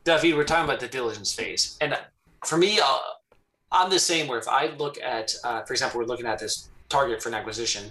David, 0.05 0.37
we're 0.37 0.45
talking 0.45 0.65
about 0.65 0.81
the 0.81 0.87
diligence 0.87 1.35
phase, 1.35 1.79
and 1.81 1.99
for 2.45 2.59
me, 2.59 2.79
uh, 2.79 2.99
I'm 3.73 3.91
the 3.91 3.99
same. 3.99 4.29
Where 4.29 4.39
if 4.39 4.47
I 4.47 4.67
look 4.77 5.01
at, 5.01 5.35
uh, 5.45 5.63
for 5.63 5.73
example, 5.73 5.99
we're 5.99 6.07
looking 6.07 6.27
at 6.27 6.39
this 6.39 6.69
target 6.91 7.23
for 7.23 7.31
an 7.31 7.35
acquisition. 7.35 7.91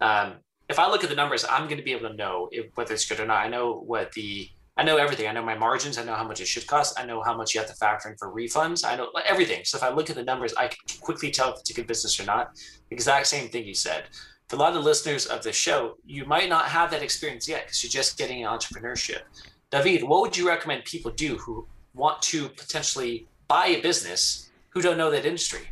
Um, 0.00 0.34
if 0.68 0.80
I 0.80 0.90
look 0.90 1.04
at 1.04 1.10
the 1.10 1.16
numbers, 1.16 1.44
I'm 1.48 1.66
going 1.66 1.78
to 1.78 1.84
be 1.84 1.92
able 1.92 2.08
to 2.08 2.16
know 2.16 2.48
if, 2.50 2.66
whether 2.74 2.92
it's 2.92 3.08
good 3.08 3.20
or 3.20 3.26
not. 3.26 3.38
I 3.44 3.48
know 3.48 3.84
what 3.86 4.10
the 4.12 4.48
I 4.76 4.84
know 4.84 4.98
everything. 4.98 5.26
I 5.26 5.32
know 5.32 5.42
my 5.42 5.56
margins. 5.56 5.96
I 5.96 6.04
know 6.04 6.14
how 6.14 6.26
much 6.26 6.40
it 6.40 6.46
should 6.46 6.66
cost. 6.66 6.98
I 7.00 7.06
know 7.06 7.22
how 7.22 7.34
much 7.36 7.54
you 7.54 7.60
have 7.60 7.70
to 7.70 7.76
factor 7.76 8.10
in 8.10 8.16
for 8.16 8.32
refunds. 8.32 8.84
I 8.86 8.96
know 8.96 9.10
everything. 9.24 9.64
So 9.64 9.78
if 9.78 9.82
I 9.82 9.88
look 9.88 10.10
at 10.10 10.16
the 10.16 10.22
numbers, 10.22 10.52
I 10.54 10.68
can 10.68 10.78
quickly 11.00 11.30
tell 11.30 11.52
if 11.54 11.60
it's 11.60 11.70
a 11.70 11.74
good 11.74 11.86
business 11.86 12.20
or 12.20 12.24
not. 12.24 12.50
Exact 12.90 13.26
same 13.26 13.48
thing 13.48 13.64
you 13.64 13.74
said 13.74 14.04
for 14.48 14.56
a 14.56 14.58
lot 14.58 14.68
of 14.68 14.74
the 14.74 14.80
listeners 14.80 15.26
of 15.26 15.42
the 15.42 15.52
show, 15.52 15.96
you 16.04 16.24
might 16.24 16.48
not 16.48 16.66
have 16.66 16.90
that 16.92 17.02
experience 17.02 17.48
yet 17.48 17.64
because 17.64 17.82
you're 17.82 17.90
just 17.90 18.16
getting 18.16 18.44
entrepreneurship. 18.44 19.22
David, 19.70 20.04
what 20.04 20.20
would 20.22 20.36
you 20.36 20.46
recommend 20.46 20.84
people 20.84 21.10
do 21.10 21.36
who 21.36 21.66
want 21.94 22.22
to 22.22 22.48
potentially 22.50 23.26
buy 23.48 23.66
a 23.66 23.80
business 23.80 24.50
who 24.70 24.80
don't 24.80 24.98
know 24.98 25.10
that 25.10 25.24
industry? 25.24 25.62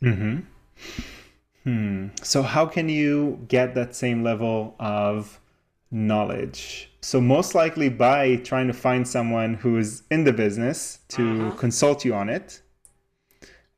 Hmm. 0.00 0.40
Hmm. 1.62 2.08
So 2.22 2.42
how 2.42 2.66
can 2.66 2.88
you 2.88 3.38
get 3.46 3.76
that 3.76 3.94
same 3.94 4.24
level 4.24 4.74
of 4.80 5.38
knowledge? 5.92 6.90
So 7.02 7.20
most 7.20 7.56
likely 7.56 7.88
by 7.88 8.36
trying 8.36 8.68
to 8.68 8.72
find 8.72 9.06
someone 9.06 9.54
who 9.54 9.76
is 9.76 10.04
in 10.10 10.22
the 10.22 10.32
business 10.32 11.00
to 11.08 11.48
uh-huh. 11.48 11.56
consult 11.56 12.04
you 12.04 12.14
on 12.14 12.28
it 12.28 12.62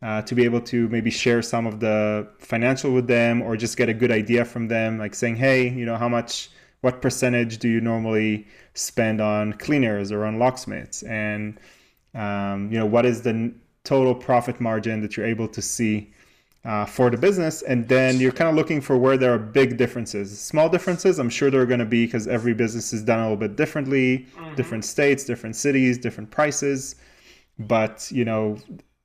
uh, 0.02 0.20
to 0.22 0.34
be 0.34 0.44
able 0.44 0.60
to 0.60 0.88
maybe 0.90 1.10
share 1.10 1.40
some 1.40 1.66
of 1.66 1.80
the 1.80 2.28
financial 2.38 2.92
with 2.92 3.06
them 3.06 3.40
or 3.40 3.56
just 3.56 3.78
get 3.78 3.88
a 3.88 3.94
good 3.94 4.10
idea 4.10 4.44
from 4.44 4.68
them, 4.68 4.98
like 4.98 5.14
saying, 5.14 5.36
hey, 5.36 5.70
you 5.70 5.86
know, 5.86 5.96
how 5.96 6.08
much, 6.08 6.50
what 6.82 7.00
percentage 7.00 7.56
do 7.56 7.68
you 7.70 7.80
normally 7.80 8.46
spend 8.74 9.22
on 9.22 9.54
cleaners 9.54 10.12
or 10.12 10.26
on 10.26 10.38
locksmiths? 10.38 11.02
And, 11.04 11.58
um, 12.14 12.70
you 12.70 12.78
know, 12.78 12.84
what 12.84 13.06
is 13.06 13.22
the 13.22 13.54
total 13.84 14.14
profit 14.14 14.60
margin 14.60 15.00
that 15.00 15.16
you're 15.16 15.24
able 15.24 15.48
to 15.48 15.62
see 15.62 16.12
uh, 16.64 16.86
for 16.86 17.10
the 17.10 17.16
business? 17.16 17.62
And 17.62 17.88
then 17.88 18.18
you're 18.18 18.32
kind 18.32 18.48
of 18.48 18.56
looking 18.56 18.80
for 18.80 18.96
where 18.96 19.16
there 19.16 19.32
are 19.32 19.38
big 19.38 19.76
differences. 19.76 20.38
Small 20.40 20.68
differences, 20.68 21.18
I'm 21.18 21.30
sure 21.30 21.50
there 21.50 21.62
are 21.62 21.66
going 21.66 21.80
to 21.80 21.86
be 21.86 22.06
because 22.06 22.26
every 22.26 22.54
business 22.54 22.92
is 22.92 23.02
done 23.02 23.20
a 23.20 23.22
little 23.22 23.36
bit 23.36 23.56
differently, 23.56 24.26
mm-hmm. 24.36 24.54
different 24.54 24.84
states, 24.84 25.24
different 25.24 25.56
cities, 25.56 25.98
different 25.98 26.30
prices. 26.30 26.96
But, 27.58 28.10
you 28.10 28.24
know, 28.24 28.58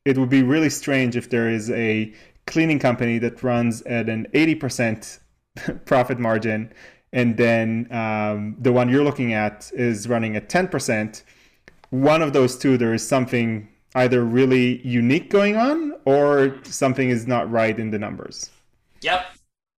it 0.05 0.17
would 0.17 0.29
be 0.29 0.43
really 0.43 0.69
strange 0.69 1.15
if 1.15 1.29
there 1.29 1.49
is 1.49 1.69
a 1.71 2.13
cleaning 2.47 2.79
company 2.79 3.19
that 3.19 3.43
runs 3.43 3.81
at 3.83 4.09
an 4.09 4.27
80% 4.33 5.19
profit 5.85 6.19
margin 6.19 6.73
and 7.11 7.37
then 7.37 7.87
um, 7.91 8.55
the 8.59 8.71
one 8.71 8.89
you're 8.89 9.03
looking 9.03 9.33
at 9.33 9.71
is 9.73 10.07
running 10.07 10.35
at 10.35 10.49
10% 10.49 11.23
one 11.89 12.21
of 12.21 12.33
those 12.33 12.57
two 12.57 12.77
there 12.77 12.93
is 12.93 13.07
something 13.07 13.67
either 13.96 14.24
really 14.24 14.86
unique 14.88 15.29
going 15.29 15.55
on 15.55 15.93
or 16.05 16.55
something 16.63 17.10
is 17.10 17.27
not 17.27 17.50
right 17.51 17.79
in 17.79 17.91
the 17.91 18.00
numbers. 18.00 18.50
Yep. 19.01 19.25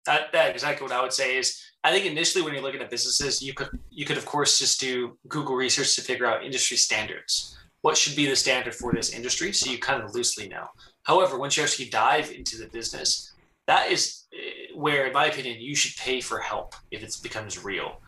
That, 0.05 0.31
that 0.31 0.49
exactly 0.49 0.83
what 0.83 0.91
i 0.91 0.99
would 0.99 1.13
say 1.13 1.37
is 1.37 1.61
i 1.83 1.91
think 1.91 2.07
initially 2.07 2.43
when 2.43 2.55
you're 2.55 2.63
looking 2.63 2.81
at 2.81 2.89
businesses 2.89 3.39
you 3.39 3.53
could 3.53 3.69
you 3.91 4.03
could 4.03 4.17
of 4.17 4.25
course 4.25 4.57
just 4.57 4.79
do 4.79 5.15
google 5.27 5.55
research 5.55 5.93
to 5.93 6.01
figure 6.01 6.25
out 6.25 6.43
industry 6.43 6.75
standards. 6.75 7.55
What 7.81 7.97
should 7.97 8.15
be 8.15 8.27
the 8.27 8.35
standard 8.35 8.75
for 8.75 8.93
this 8.93 9.11
industry? 9.11 9.53
So 9.53 9.69
you 9.69 9.79
kind 9.79 10.03
of 10.03 10.13
loosely 10.13 10.47
know. 10.47 10.67
However, 11.03 11.37
once 11.37 11.57
you 11.57 11.63
actually 11.63 11.89
dive 11.89 12.31
into 12.31 12.57
the 12.57 12.67
business, 12.67 13.33
that 13.67 13.91
is 13.91 14.25
eh, 14.33 14.75
where, 14.75 15.07
in 15.07 15.13
my 15.13 15.25
opinion, 15.25 15.59
you 15.59 15.75
should 15.75 15.95
pay 15.97 16.21
for 16.21 16.39
help 16.39 16.75
if 16.91 17.03
it 17.03 17.15
becomes 17.23 17.63
real. 17.63 18.01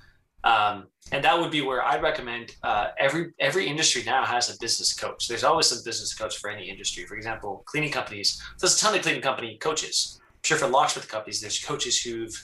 Um, 0.44 0.88
and 1.12 1.24
that 1.24 1.40
would 1.40 1.52
be 1.52 1.62
where 1.62 1.84
I'd 1.84 2.02
recommend 2.02 2.56
uh, 2.64 2.88
every 2.98 3.34
every 3.40 3.68
industry 3.68 4.04
now 4.06 4.26
has 4.26 4.54
a 4.54 4.58
business 4.60 4.94
coach. 4.94 5.28
There's 5.28 5.44
always 5.44 5.68
some 5.68 5.80
business 5.86 6.14
coach 6.14 6.38
for 6.38 6.50
any 6.50 6.70
industry. 6.70 7.06
For 7.06 7.16
example, 7.16 7.64
cleaning 7.66 7.92
companies. 7.92 8.42
There's 8.60 8.76
a 8.76 8.80
ton 8.80 8.96
of 8.96 9.02
cleaning 9.02 9.22
company 9.22 9.58
coaches. 9.58 10.20
I'm 10.22 10.40
sure 10.44 10.58
for 10.58 10.68
locksmith 10.68 11.08
companies, 11.08 11.40
there's 11.40 11.64
coaches 11.64 12.02
who've 12.02 12.36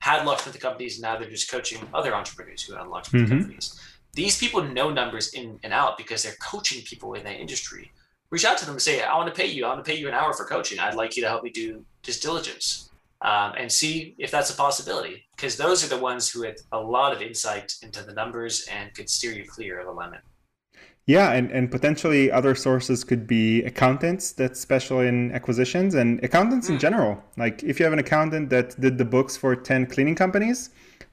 had 0.00 0.24
locksmith 0.24 0.58
companies 0.60 0.96
and 0.96 1.02
now 1.02 1.18
they're 1.18 1.30
just 1.30 1.50
coaching 1.50 1.78
other 1.94 2.14
entrepreneurs 2.14 2.62
who 2.62 2.74
have 2.74 2.88
locksmith 2.88 3.22
mm-hmm. 3.22 3.38
companies. 3.38 3.80
These 4.14 4.38
people 4.38 4.62
know 4.62 4.90
numbers 4.90 5.34
in 5.34 5.58
and 5.62 5.72
out 5.72 5.98
because 5.98 6.22
they're 6.22 6.36
coaching 6.40 6.82
people 6.84 7.14
in 7.14 7.24
that 7.24 7.36
industry. 7.36 7.92
Reach 8.30 8.44
out 8.44 8.58
to 8.58 8.64
them 8.64 8.74
and 8.74 8.82
say, 8.82 9.02
"I 9.02 9.16
want 9.16 9.32
to 9.32 9.40
pay 9.40 9.48
you. 9.48 9.64
I 9.64 9.68
want 9.68 9.84
to 9.84 9.90
pay 9.90 9.98
you 9.98 10.08
an 10.08 10.14
hour 10.14 10.32
for 10.32 10.44
coaching. 10.44 10.78
I'd 10.78 10.94
like 10.94 11.16
you 11.16 11.22
to 11.22 11.28
help 11.28 11.44
me 11.44 11.50
do 11.50 11.84
just 12.02 12.22
diligence." 12.22 12.90
Um, 13.22 13.54
and 13.56 13.70
see 13.70 14.14
if 14.18 14.30
that's 14.30 14.50
a 14.50 14.54
possibility 14.54 15.26
because 15.34 15.56
those 15.56 15.84
are 15.84 15.94
the 15.94 16.00
ones 16.00 16.30
who 16.30 16.42
had 16.42 16.56
a 16.72 16.80
lot 16.80 17.12
of 17.12 17.22
insight 17.22 17.72
into 17.82 18.02
the 18.02 18.12
numbers 18.12 18.66
and 18.70 18.94
could 18.94 19.08
steer 19.08 19.32
you 19.32 19.44
clear 19.44 19.80
of 19.80 19.88
a 19.88 19.92
lemon. 19.92 20.20
Yeah, 21.06 21.32
and, 21.32 21.52
and 21.52 21.70
potentially 21.70 22.32
other 22.32 22.56
sources 22.56 23.04
could 23.04 23.28
be 23.28 23.62
accountants 23.62 24.32
that 24.32 24.56
special 24.56 25.00
in 25.00 25.30
acquisitions 25.32 25.94
and 25.94 26.22
accountants 26.24 26.66
mm. 26.66 26.74
in 26.74 26.78
general. 26.80 27.22
Like 27.36 27.62
if 27.62 27.78
you 27.78 27.84
have 27.84 27.92
an 27.92 28.00
accountant 28.00 28.50
that 28.50 28.78
did 28.80 28.98
the 28.98 29.04
books 29.04 29.36
for 29.36 29.54
10 29.54 29.86
cleaning 29.86 30.16
companies, 30.16 30.70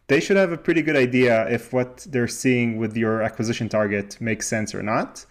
they 0.08 0.20
should 0.20 0.36
have 0.36 0.52
a 0.52 0.58
pretty 0.58 0.82
good 0.82 0.96
idea 0.96 1.48
if 1.48 1.72
what 1.72 2.08
they're 2.10 2.28
seeing 2.28 2.78
with 2.78 2.98
your 2.98 3.22
acquisition 3.22 3.70
target 3.70 4.20
makes 4.20 4.48
sense 4.48 4.74
or 4.74 4.82
not. 4.82 5.26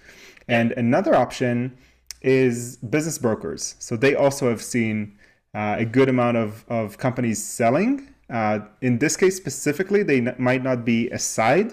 And 0.48 0.72
another 0.72 1.14
option 1.14 1.76
is 2.22 2.76
business 2.76 3.18
brokers. 3.18 3.74
So 3.80 3.96
they 3.96 4.14
also 4.14 4.48
have 4.48 4.62
seen 4.62 5.18
uh, 5.54 5.76
a 5.78 5.84
good 5.84 6.08
amount 6.08 6.36
of, 6.36 6.64
of 6.68 6.98
companies 6.98 7.42
selling. 7.42 8.08
Uh, 8.30 8.60
in 8.80 8.98
this 8.98 9.16
case 9.16 9.36
specifically, 9.36 10.02
they 10.02 10.18
n- 10.18 10.34
might 10.38 10.62
not 10.62 10.84
be 10.84 11.08
a 11.10 11.18
side, 11.18 11.72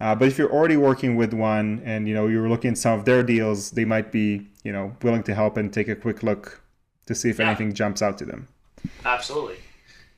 uh, 0.00 0.14
but 0.14 0.28
if 0.28 0.38
you're 0.38 0.52
already 0.52 0.76
working 0.76 1.16
with 1.16 1.32
one 1.32 1.82
and 1.84 2.06
you 2.06 2.14
know 2.14 2.28
you're 2.28 2.48
looking 2.48 2.72
at 2.72 2.78
some 2.78 2.98
of 2.98 3.04
their 3.04 3.22
deals, 3.22 3.72
they 3.72 3.84
might 3.84 4.12
be 4.12 4.46
you 4.62 4.72
know 4.72 4.96
willing 5.02 5.24
to 5.24 5.34
help 5.34 5.56
and 5.56 5.72
take 5.72 5.88
a 5.88 5.96
quick 5.96 6.22
look 6.22 6.62
to 7.06 7.14
see 7.14 7.30
if 7.30 7.38
yeah. 7.38 7.48
anything 7.48 7.72
jumps 7.72 8.02
out 8.02 8.16
to 8.18 8.24
them. 8.24 8.46
Absolutely. 9.04 9.56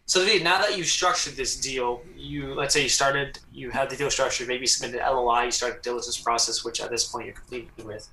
So 0.04 0.24
David, 0.24 0.42
now 0.42 0.60
that 0.60 0.76
you've 0.76 0.88
structured 0.88 1.34
this 1.34 1.56
deal, 1.56 2.02
you 2.16 2.52
let's 2.52 2.74
say 2.74 2.82
you 2.82 2.88
started, 2.88 3.38
you 3.52 3.70
had 3.70 3.88
the 3.88 3.96
deal 3.96 4.10
structured, 4.10 4.48
maybe 4.48 4.66
submitted 4.66 5.00
LOI, 5.00 5.44
you 5.44 5.50
started 5.52 5.78
the 5.78 5.82
diligence 5.82 6.18
process, 6.18 6.64
which 6.64 6.80
at 6.80 6.90
this 6.90 7.06
point 7.06 7.26
you're 7.26 7.34
completed 7.34 7.70
with. 7.84 8.08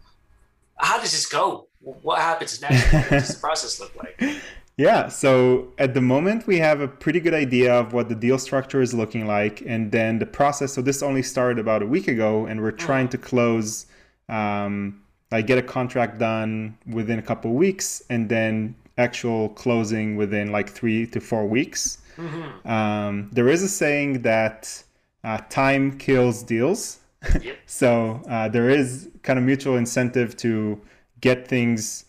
How 0.78 1.00
does 1.02 1.12
this 1.12 1.26
go? 1.26 1.68
What 1.82 2.20
happens 2.20 2.62
next? 2.62 2.94
What 2.94 3.10
does 3.10 3.30
the 3.30 3.40
process 3.40 3.80
look 3.80 3.96
like? 3.96 4.22
Yeah, 4.78 5.08
so 5.08 5.74
at 5.80 5.96
the 5.96 6.02
moment 6.02 6.46
we 6.46 6.60
have 6.60 6.82
a 6.82 6.88
pretty 6.88 7.20
good 7.20 7.34
idea 7.34 7.74
of 7.74 7.94
what 7.94 8.10
the 8.10 8.16
deal 8.16 8.38
structure 8.38 8.80
is 8.80 8.94
looking 8.94 9.26
like, 9.26 9.64
and 9.66 9.92
then 9.92 10.20
the 10.20 10.28
process. 10.28 10.74
So 10.74 10.84
this 10.84 11.02
only 11.02 11.24
started 11.24 11.58
about 11.58 11.82
a 11.82 11.88
week 11.88 12.08
ago, 12.08 12.46
and 12.46 12.62
we're 12.62 12.72
trying 12.72 13.10
to 13.10 13.18
close, 13.18 13.88
um, 14.30 15.02
like 15.32 15.48
get 15.48 15.58
a 15.58 15.64
contract 15.64 16.20
done 16.20 16.78
within 16.86 17.18
a 17.18 17.24
couple 17.24 17.54
weeks, 17.54 18.04
and 18.12 18.30
then 18.30 18.76
actual 19.00 19.50
closing 19.50 20.16
within 20.16 20.52
like 20.52 20.70
three 20.70 21.08
to 21.08 21.20
four 21.20 21.48
weeks. 21.48 21.98
Mm-hmm. 22.16 22.68
Um, 22.70 23.30
there 23.34 23.50
is 23.50 23.64
a 23.64 23.70
saying 23.70 24.22
that 24.22 24.84
uh, 25.24 25.40
time 25.50 25.98
kills 25.98 26.44
deals, 26.44 27.00
so 27.66 28.22
uh, 28.30 28.48
there 28.50 28.70
is 28.70 29.10
kind 29.24 29.40
of 29.40 29.46
mutual 29.46 29.76
incentive 29.76 30.38
to 30.38 30.80
get 31.20 31.48
things 31.48 32.06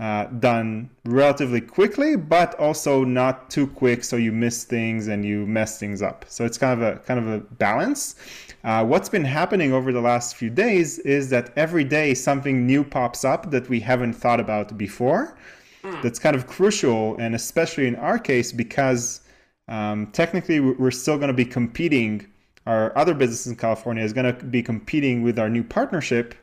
uh, 0.00 0.26
done 0.26 0.88
relatively 1.04 1.60
quickly, 1.60 2.14
but 2.14 2.54
also 2.54 3.02
not 3.02 3.50
too 3.50 3.66
quick, 3.66 4.04
so 4.04 4.14
you 4.16 4.30
miss 4.30 4.62
things 4.62 5.08
and 5.08 5.24
you 5.24 5.44
mess 5.46 5.78
things 5.78 6.02
up. 6.02 6.24
So 6.28 6.44
it's 6.44 6.56
kind 6.56 6.80
of 6.80 6.86
a 6.86 7.00
kind 7.00 7.18
of 7.18 7.26
a 7.26 7.40
balance. 7.40 8.14
Uh, 8.62 8.84
what's 8.84 9.08
been 9.08 9.24
happening 9.24 9.72
over 9.72 9.92
the 9.92 10.00
last 10.00 10.36
few 10.36 10.50
days 10.50 11.00
is 11.00 11.30
that 11.30 11.52
every 11.56 11.84
day 11.84 12.14
something 12.14 12.64
new 12.66 12.84
pops 12.84 13.24
up 13.24 13.50
that 13.50 13.68
we 13.68 13.80
haven't 13.80 14.12
thought 14.12 14.38
about 14.38 14.78
before. 14.78 15.36
Mm. 15.82 16.02
That's 16.02 16.18
kind 16.18 16.36
of 16.36 16.46
crucial, 16.46 17.16
and 17.18 17.34
especially 17.34 17.88
in 17.88 17.96
our 17.96 18.18
case 18.18 18.52
because 18.52 19.22
um, 19.66 20.06
technically 20.12 20.60
we're 20.60 20.92
still 20.92 21.16
going 21.16 21.28
to 21.28 21.34
be 21.34 21.44
competing. 21.44 22.26
Our 22.66 22.96
other 22.96 23.14
business 23.14 23.46
in 23.46 23.56
California 23.56 24.04
is 24.04 24.12
going 24.12 24.32
to 24.32 24.44
be 24.44 24.62
competing 24.62 25.22
with 25.22 25.38
our 25.38 25.48
new 25.48 25.64
partnership 25.64 26.34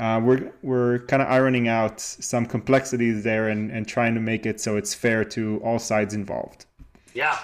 uh, 0.00 0.20
we're 0.22 0.52
we're 0.62 0.98
kind 1.00 1.22
of 1.22 1.28
ironing 1.28 1.68
out 1.68 2.00
some 2.00 2.46
complexities 2.46 3.22
there 3.22 3.48
and, 3.48 3.70
and 3.70 3.86
trying 3.86 4.14
to 4.14 4.20
make 4.20 4.44
it 4.44 4.60
so 4.60 4.76
it's 4.76 4.94
fair 4.94 5.24
to 5.24 5.60
all 5.64 5.78
sides 5.78 6.14
involved. 6.14 6.66
Yeah. 7.14 7.38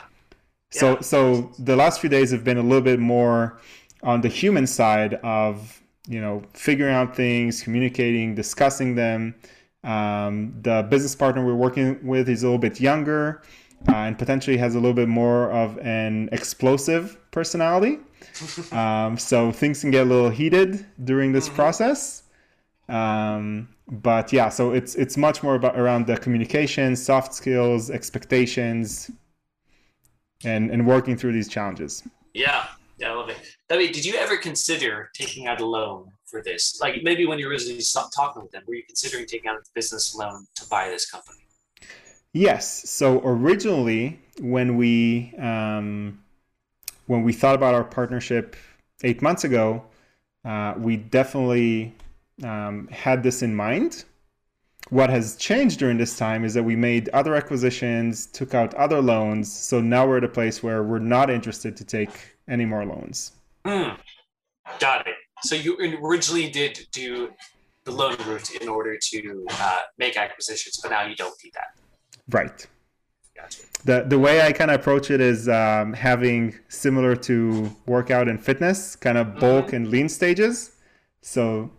So 0.70 0.94
yeah. 0.94 1.00
so 1.00 1.52
the 1.58 1.76
last 1.76 2.00
few 2.00 2.10
days 2.10 2.30
have 2.32 2.44
been 2.44 2.58
a 2.58 2.62
little 2.62 2.80
bit 2.80 2.98
more 2.98 3.58
on 4.02 4.20
the 4.20 4.28
human 4.28 4.66
side 4.66 5.14
of 5.14 5.80
you 6.08 6.20
know 6.20 6.42
figuring 6.52 6.94
out 6.94 7.14
things, 7.14 7.62
communicating, 7.62 8.34
discussing 8.34 8.94
them. 8.94 9.34
Um, 9.82 10.54
the 10.60 10.86
business 10.90 11.14
partner 11.14 11.44
we're 11.44 11.54
working 11.54 12.04
with 12.06 12.28
is 12.28 12.42
a 12.42 12.46
little 12.46 12.58
bit 12.58 12.80
younger 12.80 13.42
uh, 13.88 13.92
and 13.92 14.18
potentially 14.18 14.56
has 14.58 14.74
a 14.74 14.78
little 14.78 14.94
bit 14.94 15.08
more 15.08 15.50
of 15.50 15.78
an 15.78 16.28
explosive 16.32 17.16
personality. 17.30 17.98
um, 18.72 19.16
so 19.16 19.50
things 19.50 19.80
can 19.80 19.90
get 19.90 20.06
a 20.06 20.08
little 20.08 20.30
heated 20.30 20.84
during 21.04 21.32
this 21.32 21.46
mm-hmm. 21.46 21.56
process. 21.56 22.19
Um, 22.90 23.68
but 23.88 24.32
yeah, 24.32 24.48
so 24.48 24.72
it's 24.72 24.94
it's 24.96 25.16
much 25.16 25.42
more 25.42 25.54
about 25.54 25.78
around 25.78 26.06
the 26.06 26.16
communication, 26.16 26.96
soft 26.96 27.32
skills, 27.34 27.90
expectations, 27.90 29.10
and 30.44 30.70
and 30.70 30.86
working 30.86 31.16
through 31.16 31.32
these 31.32 31.48
challenges. 31.48 32.02
Yeah, 32.34 32.66
yeah, 32.98 33.12
I 33.12 33.14
love 33.14 33.28
it. 33.28 33.38
David, 33.68 33.92
did 33.92 34.04
you 34.04 34.14
ever 34.14 34.36
consider 34.36 35.10
taking 35.14 35.46
out 35.46 35.60
a 35.60 35.66
loan 35.66 36.10
for 36.26 36.42
this? 36.42 36.80
Like 36.80 37.02
maybe 37.02 37.26
when 37.26 37.38
you 37.38 37.48
originally 37.48 37.80
stopped 37.80 38.14
talking 38.14 38.42
with 38.42 38.50
them, 38.50 38.62
were 38.66 38.74
you 38.74 38.84
considering 38.86 39.26
taking 39.26 39.48
out 39.48 39.56
a 39.56 39.62
business 39.74 40.14
loan 40.14 40.46
to 40.56 40.68
buy 40.68 40.88
this 40.88 41.08
company? 41.08 41.38
Yes. 42.32 42.88
So 42.88 43.20
originally, 43.24 44.20
when 44.40 44.76
we 44.76 45.34
um, 45.38 46.20
when 47.06 47.22
we 47.22 47.32
thought 47.32 47.54
about 47.54 47.74
our 47.74 47.84
partnership 47.84 48.56
eight 49.02 49.22
months 49.22 49.44
ago, 49.44 49.84
uh, 50.44 50.74
we 50.76 50.96
definitely 50.96 51.94
um, 52.42 52.88
had 52.88 53.22
this 53.22 53.42
in 53.42 53.54
mind. 53.54 54.04
What 54.88 55.10
has 55.10 55.36
changed 55.36 55.78
during 55.78 55.98
this 55.98 56.16
time 56.16 56.44
is 56.44 56.54
that 56.54 56.62
we 56.62 56.74
made 56.74 57.08
other 57.10 57.34
acquisitions, 57.34 58.26
took 58.26 58.54
out 58.54 58.74
other 58.74 59.00
loans. 59.00 59.52
So 59.52 59.80
now 59.80 60.06
we're 60.06 60.18
at 60.18 60.24
a 60.24 60.28
place 60.28 60.62
where 60.62 60.82
we're 60.82 60.98
not 60.98 61.30
interested 61.30 61.76
to 61.76 61.84
take 61.84 62.10
any 62.48 62.64
more 62.64 62.84
loans. 62.84 63.32
Mm, 63.64 63.96
got 64.78 65.06
it. 65.06 65.14
So 65.42 65.54
you 65.54 65.76
originally 66.02 66.50
did 66.50 66.86
do 66.92 67.30
the 67.84 67.92
loan 67.92 68.16
route 68.26 68.50
in 68.60 68.68
order 68.68 68.96
to 68.96 69.46
uh, 69.50 69.80
make 69.98 70.16
acquisitions, 70.16 70.78
but 70.82 70.90
now 70.90 71.06
you 71.06 71.14
don't 71.14 71.34
need 71.42 71.52
that. 71.54 71.76
Right. 72.28 72.66
Gotcha. 73.34 73.62
The, 73.84 74.04
the 74.06 74.18
way 74.18 74.42
I 74.42 74.52
kind 74.52 74.70
of 74.70 74.80
approach 74.80 75.10
it 75.10 75.20
is 75.20 75.48
um, 75.48 75.92
having 75.92 76.54
similar 76.68 77.16
to 77.16 77.74
workout 77.86 78.28
and 78.28 78.42
fitness, 78.42 78.96
kind 78.96 79.16
of 79.16 79.36
bulk 79.36 79.66
mm-hmm. 79.66 79.76
and 79.76 79.88
lean 79.88 80.08
stages. 80.08 80.72
So 81.22 81.70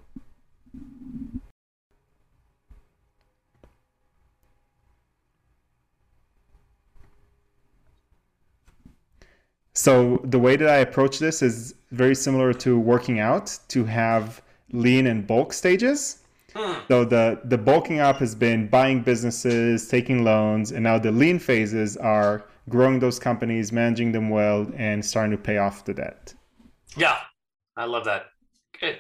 So 9.74 10.20
the 10.24 10.40
way 10.40 10.56
that 10.56 10.70
I 10.70 10.78
approach 10.78 11.20
this 11.20 11.42
is 11.42 11.76
very 11.92 12.16
similar 12.16 12.54
to 12.54 12.80
working 12.80 13.20
out 13.20 13.58
to 13.70 13.86
have 13.86 14.42
lean 14.72 15.08
and 15.08 15.26
bulk 15.26 15.54
stages. 15.54 16.20
Hmm. 16.54 16.80
So 16.90 17.06
the 17.06 17.40
the 17.46 17.58
bulking 17.58 18.00
up 18.00 18.18
has 18.18 18.36
been 18.36 18.68
buying 18.68 19.02
businesses, 19.02 19.88
taking 19.88 20.24
loans, 20.24 20.72
and 20.72 20.84
now 20.84 21.00
the 21.00 21.12
lean 21.12 21.40
phases 21.40 21.96
are 21.96 22.46
growing 22.68 23.00
those 23.00 23.20
companies, 23.20 23.72
managing 23.72 24.12
them 24.12 24.30
well, 24.30 24.68
and 24.76 25.04
starting 25.04 25.32
to 25.32 25.38
pay 25.38 25.58
off 25.58 25.86
the 25.86 25.94
debt. 25.94 26.34
Yeah, 26.98 27.18
I 27.78 27.86
love 27.86 28.04
that. 28.06 28.26
Good. 28.80 29.00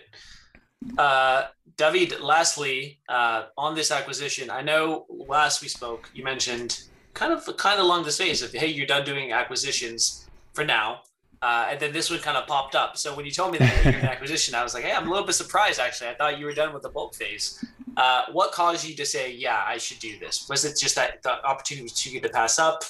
Uh, 0.97 1.47
David, 1.75 2.21
lastly, 2.21 2.99
uh, 3.09 3.45
on 3.57 3.75
this 3.75 3.91
acquisition, 3.91 4.49
I 4.49 4.61
know 4.61 5.05
last 5.09 5.61
we 5.61 5.67
spoke, 5.67 6.09
you 6.13 6.23
mentioned 6.23 6.83
kind 7.13 7.33
of 7.33 7.45
kind 7.57 7.79
of 7.79 7.85
along 7.85 8.03
the 8.03 8.11
space 8.11 8.41
of 8.41 8.53
hey, 8.53 8.67
you're 8.67 8.87
done 8.87 9.03
doing 9.03 9.33
acquisitions 9.33 10.29
for 10.53 10.63
now. 10.63 11.01
Uh, 11.41 11.69
and 11.71 11.79
then 11.79 11.91
this 11.91 12.11
one 12.11 12.19
kind 12.19 12.37
of 12.37 12.45
popped 12.45 12.75
up. 12.75 12.97
So 12.97 13.15
when 13.15 13.25
you 13.25 13.31
told 13.31 13.51
me 13.51 13.57
that 13.57 13.83
you're 13.83 13.95
an 13.95 14.05
acquisition, 14.15 14.53
I 14.53 14.63
was 14.63 14.75
like, 14.75 14.83
hey, 14.83 14.93
I'm 14.93 15.07
a 15.07 15.09
little 15.09 15.25
bit 15.25 15.33
surprised 15.33 15.79
actually. 15.79 16.09
I 16.09 16.13
thought 16.13 16.37
you 16.37 16.45
were 16.45 16.53
done 16.53 16.71
with 16.71 16.83
the 16.83 16.89
bulk 16.89 17.15
phase. 17.15 17.63
Uh, 17.97 18.23
what 18.31 18.51
caused 18.51 18.87
you 18.87 18.95
to 18.95 19.05
say, 19.05 19.31
yeah, 19.33 19.63
I 19.65 19.77
should 19.77 19.99
do 19.99 20.19
this? 20.19 20.47
Was 20.49 20.65
it 20.65 20.77
just 20.79 20.95
that 20.95 21.23
the 21.23 21.43
opportunity 21.45 21.83
was 21.83 21.93
too 21.93 22.11
good 22.11 22.23
to 22.23 22.29
pass 22.29 22.59
up? 22.59 22.83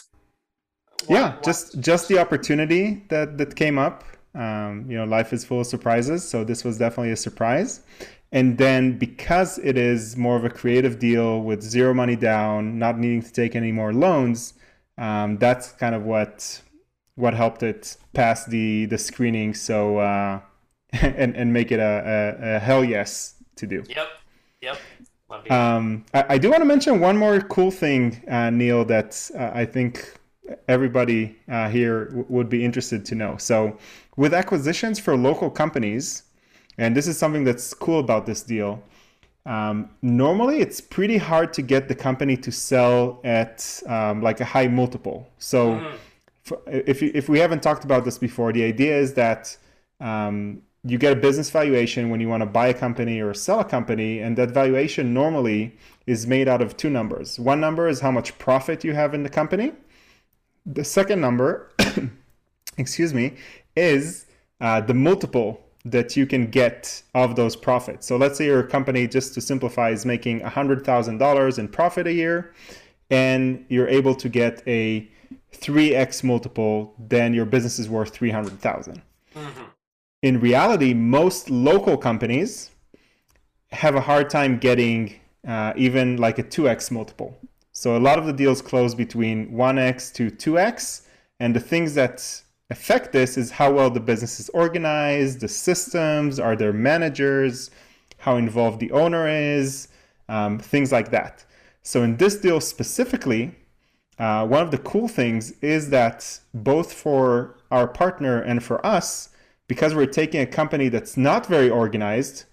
What, 1.08 1.18
yeah, 1.18 1.36
what? 1.36 1.44
just 1.44 1.80
just 1.80 2.08
the 2.10 2.20
opportunity 2.20 3.04
that 3.10 3.38
that 3.38 3.56
came 3.56 3.80
up. 3.80 4.04
Um, 4.36 4.86
you 4.88 4.98
know, 4.98 5.06
life 5.06 5.34
is 5.34 5.44
full 5.44 5.62
of 5.62 5.68
surprises, 5.68 6.28
so 6.28 6.44
this 6.44 6.64
was 6.64 6.78
definitely 6.78 7.12
a 7.12 7.18
surprise. 7.18 7.82
And 8.32 8.58
then 8.58 8.98
because 8.98 9.58
it 9.58 9.78
is 9.78 10.16
more 10.16 10.38
of 10.38 10.46
a 10.46 10.50
creative 10.50 11.00
deal 11.00 11.42
with 11.42 11.62
zero 11.62 11.94
money 11.94 12.16
down, 12.16 12.80
not 12.80 12.98
needing 12.98 13.22
to 13.22 13.32
take 13.32 13.56
any 13.56 13.74
more 13.74 13.92
loans, 13.94 14.54
um, 14.98 15.38
that's 15.38 15.74
kind 15.74 15.96
of 15.96 16.04
what 16.04 16.62
what 17.22 17.34
helped 17.34 17.64
it 17.64 17.98
pass 18.14 18.46
the 18.46 18.86
the 18.86 18.98
screening. 18.98 19.54
So 19.54 20.00
uh, 20.00 20.42
and 20.92 21.36
and 21.36 21.54
make 21.54 21.72
it 21.72 21.80
a, 21.80 22.38
a, 22.42 22.56
a 22.56 22.60
hell 22.60 22.84
yes 22.84 23.36
to 23.58 23.68
do. 23.68 23.84
Yep. 23.88 24.08
Yep. 24.62 24.78
Um, 25.50 26.06
I, 26.14 26.26
I, 26.30 26.38
do 26.38 26.50
want 26.50 26.60
to 26.60 26.66
mention 26.66 27.00
one 27.00 27.16
more 27.18 27.40
cool 27.40 27.72
thing, 27.72 28.22
uh, 28.30 28.50
Neel, 28.50 28.84
that 28.86 29.32
uh, 29.34 29.52
I 29.54 29.64
think 29.64 30.20
everybody 30.68 31.38
uh, 31.50 31.70
here 31.70 32.06
w- 32.06 32.26
would 32.28 32.50
be 32.50 32.66
interested 32.66 33.06
to 33.06 33.16
know. 33.16 33.38
So, 33.38 33.78
with 34.18 34.34
acquisitions 34.34 35.00
for 35.00 35.16
local 35.16 35.50
companies, 35.50 36.24
and 36.78 36.96
this 36.96 37.08
is 37.08 37.18
something 37.18 37.46
that's 37.46 37.74
cool 37.74 38.00
about 38.00 38.26
this 38.26 38.44
deal. 38.44 38.84
Um, 39.46 39.90
normally, 40.02 40.60
it's 40.60 40.82
pretty 40.82 41.18
hard 41.18 41.54
to 41.54 41.62
get 41.62 41.88
the 41.88 41.96
company 41.96 42.36
to 42.38 42.52
sell 42.52 43.22
at 43.24 43.82
um, 43.88 44.22
like 44.22 44.42
a 44.42 44.46
high 44.46 44.68
multiple. 44.68 45.30
So, 45.38 45.76
mm-hmm. 45.76 45.96
If 46.68 47.02
if 47.04 47.30
we 47.30 47.40
haven't 47.40 47.62
talked 47.62 47.84
about 47.84 48.06
this 48.06 48.18
before, 48.18 48.52
the 48.54 48.64
idea 48.64 48.98
is 48.98 49.14
that 49.14 49.58
um, 50.00 50.62
you 50.84 50.98
get 50.98 51.14
a 51.14 51.16
business 51.16 51.50
valuation 51.50 52.10
when 52.10 52.20
you 52.20 52.28
want 52.28 52.42
to 52.42 52.48
buy 52.48 52.68
a 52.68 52.74
company 52.74 53.22
or 53.22 53.34
sell 53.34 53.60
a 53.60 53.66
company, 53.66 54.20
and 54.20 54.38
that 54.38 54.52
valuation 54.52 55.14
normally 55.14 55.78
is 56.08 56.26
made 56.26 56.48
out 56.48 56.62
of 56.62 56.76
two 56.76 56.90
numbers. 56.90 57.40
One 57.40 57.60
number 57.60 57.88
is 57.88 58.00
how 58.00 58.12
much 58.12 58.38
profit 58.40 58.84
you 58.84 58.94
have 58.94 59.14
in 59.14 59.24
the 59.24 59.30
company. 59.30 59.74
The 60.66 60.84
second 60.84 61.22
number, 61.22 61.72
excuse 62.78 63.14
me, 63.14 63.36
is 63.76 64.26
uh, 64.60 64.82
the 64.82 64.94
multiple 64.94 65.62
that 65.86 66.16
you 66.16 66.26
can 66.26 66.48
get 66.48 67.02
of 67.14 67.36
those 67.36 67.56
profits. 67.56 68.08
So 68.08 68.18
let's 68.18 68.38
say 68.38 68.46
your 68.46 68.64
company, 68.64 69.08
just 69.08 69.34
to 69.36 69.42
simplify, 69.42 69.90
is 69.90 70.06
making 70.06 70.42
$100,000 70.42 71.60
in 71.60 71.68
profit 71.68 72.08
a 72.08 72.14
year, 72.14 72.54
and 73.10 73.66
you're 73.70 73.88
able 73.88 74.16
to 74.16 74.30
get 74.30 74.64
a 74.68 75.10
3x 75.54 76.24
multiple, 76.24 76.94
then 76.98 77.34
your 77.34 77.46
business 77.46 77.80
is 77.80 77.90
worth 77.90 78.10
300,000. 78.10 79.02
Mm-hmm 79.36 79.64
in 80.22 80.40
reality, 80.40 80.94
most 80.94 81.50
local 81.50 81.98
companies 81.98 82.72
have 83.72 83.96
a 83.96 84.02
hard 84.02 84.30
time 84.30 84.58
getting 84.58 85.16
uh, 85.48 85.74
even 85.76 86.18
like 86.18 86.38
a 86.38 86.44
2x 86.44 86.92
multiple. 86.92 87.38
So 87.72 87.98
a 87.98 88.00
lot 88.00 88.20
of 88.20 88.26
the 88.26 88.34
deals 88.34 88.62
close 88.62 88.94
between 88.94 89.52
1x 89.52 90.14
to 90.16 90.30
2x. 90.30 91.08
And 91.40 91.56
the 91.56 91.60
things 91.60 91.96
that 91.96 92.44
affect 92.70 93.12
this 93.12 93.38
is 93.38 93.52
how 93.52 93.72
well 93.72 93.90
the 93.90 94.00
business 94.00 94.40
is 94.40 94.50
organized, 94.50 95.40
the 95.40 95.48
systems, 95.48 96.40
are 96.40 96.56
there 96.56 96.74
managers, 96.74 97.72
how 98.18 98.36
involved 98.36 98.80
the 98.80 98.92
owner 98.92 99.28
is, 99.28 99.88
um, 100.30 100.60
things 100.60 100.92
like 100.92 101.10
that. 101.12 101.44
So 101.82 102.04
in 102.04 102.18
this 102.18 102.36
deal 102.36 102.62
specifically, 102.62 103.56
uh, 104.22 104.46
one 104.46 104.62
of 104.62 104.70
the 104.70 104.78
cool 104.78 105.08
things 105.08 105.52
is 105.62 105.90
that 105.90 106.40
both 106.54 106.94
for 106.94 107.58
our 107.72 107.88
partner 107.88 108.40
and 108.40 108.64
for 108.64 108.86
us, 108.86 109.30
because 109.68 109.96
we're 109.96 110.06
taking 110.06 110.42
a 110.42 110.46
company 110.46 110.90
that's 110.90 111.18
not 111.18 111.48
very 111.48 111.72
organized 111.72 112.46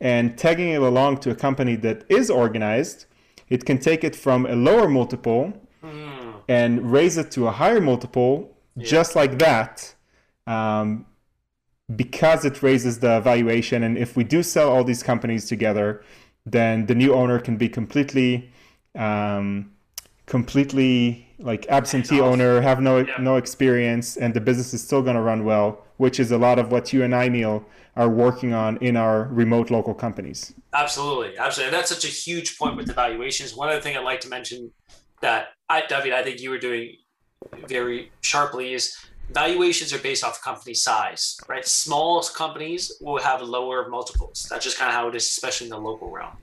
and 0.00 0.36
tagging 0.36 0.70
it 0.70 0.82
along 0.82 1.18
to 1.18 1.30
a 1.30 1.34
company 1.36 1.76
that 1.76 2.04
is 2.08 2.28
organized, 2.28 3.06
it 3.48 3.64
can 3.64 3.78
take 3.78 4.02
it 4.02 4.16
from 4.16 4.46
a 4.46 4.56
lower 4.56 4.88
multiple 4.88 5.52
mm. 5.84 6.34
and 6.48 6.90
raise 6.90 7.16
it 7.16 7.30
to 7.30 7.46
a 7.46 7.52
higher 7.52 7.80
multiple 7.80 8.56
yeah. 8.74 8.84
just 8.84 9.14
like 9.14 9.38
that. 9.38 9.94
Um, 10.48 11.06
because 11.94 12.44
it 12.44 12.62
raises 12.62 12.98
the 12.98 13.20
valuation, 13.20 13.82
and 13.82 13.96
if 13.98 14.16
we 14.16 14.24
do 14.24 14.42
sell 14.42 14.72
all 14.72 14.82
these 14.82 15.02
companies 15.02 15.46
together, 15.46 16.02
then 16.46 16.86
the 16.86 16.94
new 16.94 17.12
owner 17.14 17.38
can 17.38 17.56
be 17.56 17.68
completely, 17.68 18.50
um, 18.96 19.71
completely 20.32 21.26
like 21.38 21.66
absentee 21.68 22.18
owner, 22.18 22.62
have 22.62 22.80
no 22.80 22.94
yeah. 23.00 23.18
no 23.18 23.36
experience, 23.36 24.16
and 24.16 24.32
the 24.32 24.40
business 24.40 24.72
is 24.72 24.82
still 24.82 25.02
going 25.02 25.14
to 25.14 25.20
run 25.20 25.44
well, 25.44 25.68
which 25.98 26.18
is 26.18 26.32
a 26.32 26.38
lot 26.38 26.58
of 26.58 26.72
what 26.72 26.90
you 26.92 27.02
and 27.06 27.14
I, 27.14 27.28
Neel, 27.28 27.56
are 27.96 28.08
working 28.08 28.54
on 28.54 28.78
in 28.78 28.96
our 28.96 29.24
remote 29.24 29.68
local 29.70 29.92
companies. 29.92 30.54
Absolutely, 30.72 31.36
absolutely. 31.36 31.68
And 31.68 31.74
that's 31.76 31.90
such 31.90 32.06
a 32.06 32.14
huge 32.26 32.58
point 32.58 32.78
with 32.78 32.88
valuations. 32.94 33.54
One 33.54 33.68
other 33.68 33.82
thing 33.82 33.94
I'd 33.94 34.04
like 34.04 34.20
to 34.20 34.30
mention 34.30 34.70
that 35.20 35.48
I, 35.68 35.82
David, 35.86 36.14
I 36.14 36.22
think 36.22 36.40
you 36.40 36.48
were 36.48 36.62
doing 36.70 36.96
very 37.68 38.10
sharply 38.22 38.72
is 38.72 38.96
valuations 39.32 39.92
are 39.92 39.98
based 39.98 40.24
off 40.24 40.42
company 40.42 40.72
size, 40.72 41.36
right? 41.46 41.66
Small 41.66 42.22
companies 42.22 42.82
will 43.02 43.20
have 43.20 43.42
lower 43.42 43.86
multiples. 43.90 44.46
That's 44.48 44.64
just 44.64 44.78
kind 44.78 44.88
of 44.88 44.94
how 44.94 45.08
it 45.08 45.14
is, 45.14 45.24
especially 45.24 45.66
in 45.66 45.72
the 45.72 45.78
local 45.90 46.10
realm. 46.10 46.38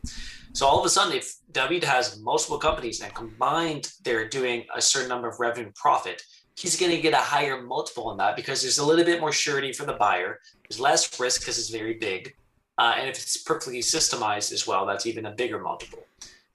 So 0.54 0.66
all 0.66 0.80
of 0.80 0.86
a 0.86 0.90
sudden, 0.90 1.16
if 1.16 1.36
David 1.52 1.84
has 1.84 2.20
multiple 2.20 2.58
companies 2.58 3.02
and 3.02 3.14
combined 3.14 3.92
they're 4.04 4.28
doing 4.28 4.66
a 4.76 4.82
certain 4.82 5.10
number 5.10 5.28
of 5.28 5.40
revenue 5.40 5.72
profit, 5.76 6.22
he's 6.58 6.80
going 6.80 6.92
to 6.92 7.02
get 7.02 7.14
a 7.14 7.18
higher 7.18 7.62
multiple 7.62 8.08
on 8.08 8.18
that 8.18 8.36
because 8.36 8.62
there's 8.62 8.80
a 8.80 8.86
little 8.86 9.06
bit 9.06 9.22
more 9.22 9.32
surety 9.32 9.72
for 9.72 9.86
the 9.86 9.94
buyer. 9.94 10.40
There's 10.68 10.80
less 10.80 11.20
risk 11.20 11.42
because 11.42 11.60
it's 11.60 11.70
very 11.70 11.94
big. 11.94 12.36
Uh, 12.78 12.96
and 12.98 13.10
if 13.10 13.18
it's 13.18 13.38
perfectly 13.38 13.80
systemized 13.80 14.52
as 14.52 14.66
well, 14.66 14.86
that's 14.86 15.06
even 15.06 15.26
a 15.26 15.32
bigger 15.32 15.60
multiple. 15.60 16.06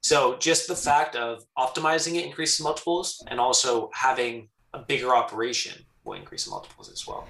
So 0.01 0.37
just 0.37 0.69
the 0.69 0.77
fact 0.77 1.17
of 1.17 1.45
optimizing 1.57 2.17
it 2.17 2.27
increases 2.27 2.61
multiples 2.61 3.23
and 3.29 3.41
also 3.41 3.91
having 3.95 4.49
a 4.75 4.79
bigger 4.81 5.15
operation 5.15 5.85
will 6.05 6.15
increase 6.15 6.49
multiples 6.49 6.91
as 6.91 7.07
well. 7.07 7.27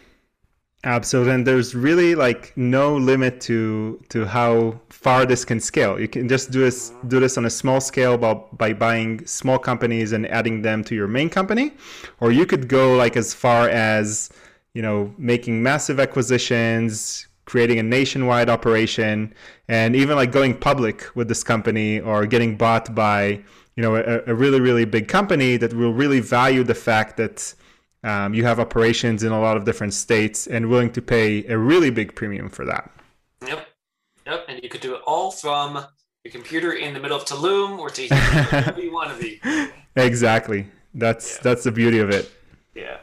Absolutely, 0.87 1.33
and 1.33 1.47
there's 1.47 1.75
really 1.75 2.15
like 2.15 2.53
no 2.57 2.95
limit 2.95 3.41
to 3.41 3.99
to 4.11 4.27
how 4.27 4.79
far 4.91 5.25
this 5.25 5.43
can 5.43 5.59
scale. 5.59 5.99
You 5.99 6.09
can 6.09 6.29
just 6.29 6.51
do 6.51 6.61
this 6.61 6.93
do 7.09 7.21
this 7.21 7.39
on 7.39 7.47
a 7.47 7.51
small 7.51 7.81
scale 7.81 8.19
by, 8.19 8.35
by 8.53 8.75
buying 8.75 9.25
small 9.27 9.59
companies 9.59 10.13
and 10.13 10.27
adding 10.27 10.61
them 10.61 10.85
to 10.85 10.95
your 10.95 11.09
main 11.09 11.31
company, 11.31 11.73
or 12.21 12.33
you 12.33 12.45
could 12.45 12.69
go 12.69 12.97
like 12.97 13.17
as 13.17 13.33
far 13.33 13.67
as 13.71 14.29
you 14.75 14.83
know 14.83 15.15
making 15.17 15.63
massive 15.63 15.99
acquisitions, 15.99 17.29
creating 17.47 17.79
a 17.79 17.83
nationwide 17.83 18.51
operation, 18.51 19.33
and 19.69 19.97
even 19.97 20.17
like 20.17 20.33
going 20.33 20.55
public 20.55 21.07
with 21.17 21.29
this 21.29 21.43
company 21.43 21.99
or 22.01 22.27
getting 22.27 22.59
bought 22.59 22.95
by 22.95 23.43
you 23.75 23.83
know 23.83 23.97
a, 23.97 24.23
a 24.27 24.35
really 24.35 24.61
really 24.61 24.85
big 24.85 25.09
company 25.09 25.57
that 25.57 25.73
will 25.73 25.95
really 25.95 26.21
value 26.21 26.63
the 26.63 26.75
fact 26.75 27.17
that 27.17 27.55
um, 28.05 28.35
you 28.35 28.45
have 28.45 28.61
operations 28.61 29.23
in 29.23 29.33
a 29.33 29.41
lot 29.41 29.57
of 29.57 29.65
different 29.65 29.95
states 29.95 30.47
and 30.47 30.69
willing 30.69 30.93
to 30.93 31.03
pay 31.03 31.45
a 31.47 31.57
really 31.57 31.91
big 31.91 32.15
premium 32.15 32.49
for 32.49 32.65
that. 32.67 32.91
Yep. 33.47 33.67
Yep. 34.27 34.45
And 34.49 34.63
you 34.63 34.69
could 34.69 34.81
do 34.81 34.95
it 34.95 35.01
all 35.07 35.31
from 35.31 35.85
your 36.23 36.33
computer 36.33 36.73
in 36.73 36.95
the 36.95 37.01
middle 37.01 37.17
of 37.17 37.25
Tulum 37.25 37.79
or 37.79 37.91
Tahiti, 37.91 38.15
wherever 38.15 38.81
you 38.81 38.93
want 38.93 39.17
to 39.17 39.23
be. 39.23 39.41
Exactly. 39.97 40.67
That's 40.95 41.37
yeah. 41.37 41.43
that's 41.45 41.63
the 41.63 41.71
beauty 41.71 42.01
of 42.01 42.11
it. 42.11 42.29
Yeah. 42.75 42.97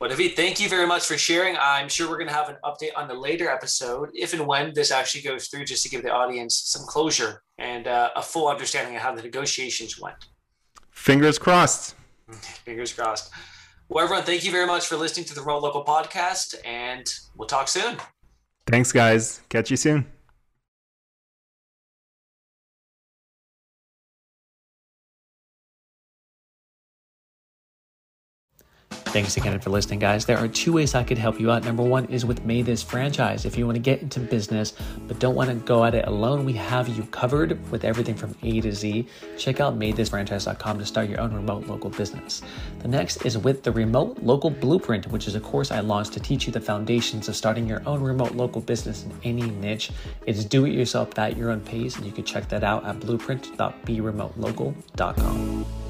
Well, 0.00 0.08
David, 0.08 0.36
thank 0.36 0.60
you 0.60 0.68
very 0.68 0.86
much 0.86 1.04
for 1.04 1.18
sharing. 1.18 1.56
I'm 1.60 1.88
sure 1.88 2.08
we're 2.08 2.18
going 2.18 2.28
to 2.28 2.34
have 2.34 2.48
an 2.48 2.56
update 2.64 2.92
on 2.96 3.08
the 3.08 3.14
later 3.14 3.50
episode, 3.50 4.10
if 4.14 4.32
and 4.32 4.46
when 4.46 4.72
this 4.72 4.92
actually 4.92 5.22
goes 5.22 5.48
through, 5.48 5.64
just 5.64 5.82
to 5.82 5.88
give 5.88 6.04
the 6.04 6.10
audience 6.10 6.54
some 6.54 6.86
closure 6.86 7.42
and 7.58 7.88
uh, 7.88 8.10
a 8.14 8.22
full 8.22 8.46
understanding 8.46 8.94
of 8.94 9.02
how 9.02 9.12
the 9.12 9.22
negotiations 9.22 10.00
went. 10.00 10.16
Fingers 10.92 11.36
crossed. 11.36 11.96
Fingers 12.64 12.92
crossed. 12.92 13.32
Well, 13.90 14.04
everyone, 14.04 14.24
thank 14.24 14.44
you 14.44 14.52
very 14.52 14.68
much 14.68 14.86
for 14.86 14.96
listening 14.96 15.26
to 15.26 15.34
the 15.34 15.40
Remote 15.40 15.64
Local 15.64 15.84
podcast, 15.84 16.54
and 16.64 17.12
we'll 17.34 17.48
talk 17.48 17.66
soon. 17.66 17.96
Thanks, 18.68 18.92
guys. 18.92 19.40
Catch 19.48 19.68
you 19.72 19.76
soon. 19.76 20.06
Thanks 29.10 29.36
again 29.36 29.58
for 29.58 29.70
listening, 29.70 29.98
guys. 29.98 30.24
There 30.24 30.38
are 30.38 30.46
two 30.46 30.72
ways 30.72 30.94
I 30.94 31.02
could 31.02 31.18
help 31.18 31.40
you 31.40 31.50
out. 31.50 31.64
Number 31.64 31.82
one 31.82 32.04
is 32.04 32.24
with 32.24 32.46
MaidThis 32.46 32.84
franchise. 32.84 33.44
If 33.44 33.58
you 33.58 33.66
want 33.66 33.74
to 33.74 33.80
get 33.80 34.02
into 34.02 34.20
business 34.20 34.72
but 35.08 35.18
don't 35.18 35.34
want 35.34 35.50
to 35.50 35.56
go 35.56 35.84
at 35.84 35.96
it 35.96 36.06
alone, 36.06 36.44
we 36.44 36.52
have 36.52 36.88
you 36.88 37.02
covered 37.06 37.58
with 37.72 37.84
everything 37.84 38.14
from 38.14 38.36
A 38.44 38.60
to 38.60 38.72
Z. 38.72 39.08
Check 39.36 39.58
out 39.58 39.76
maidthisfranchise.com 39.76 40.78
to 40.78 40.86
start 40.86 41.08
your 41.08 41.20
own 41.20 41.34
remote 41.34 41.66
local 41.66 41.90
business. 41.90 42.42
The 42.78 42.86
next 42.86 43.26
is 43.26 43.36
with 43.36 43.64
the 43.64 43.72
Remote 43.72 44.22
Local 44.22 44.48
Blueprint, 44.48 45.08
which 45.08 45.26
is 45.26 45.34
a 45.34 45.40
course 45.40 45.72
I 45.72 45.80
launched 45.80 46.12
to 46.12 46.20
teach 46.20 46.46
you 46.46 46.52
the 46.52 46.60
foundations 46.60 47.28
of 47.28 47.34
starting 47.34 47.66
your 47.66 47.82
own 47.86 48.00
remote 48.00 48.36
local 48.36 48.60
business 48.60 49.02
in 49.02 49.12
any 49.24 49.50
niche. 49.50 49.90
It's 50.24 50.44
do 50.44 50.66
it 50.66 50.72
yourself 50.72 51.18
at 51.18 51.36
your 51.36 51.50
own 51.50 51.62
pace, 51.62 51.96
and 51.96 52.06
you 52.06 52.12
can 52.12 52.22
check 52.22 52.48
that 52.50 52.62
out 52.62 52.86
at 52.86 53.00
blueprint.beremotelocal.com. 53.00 55.89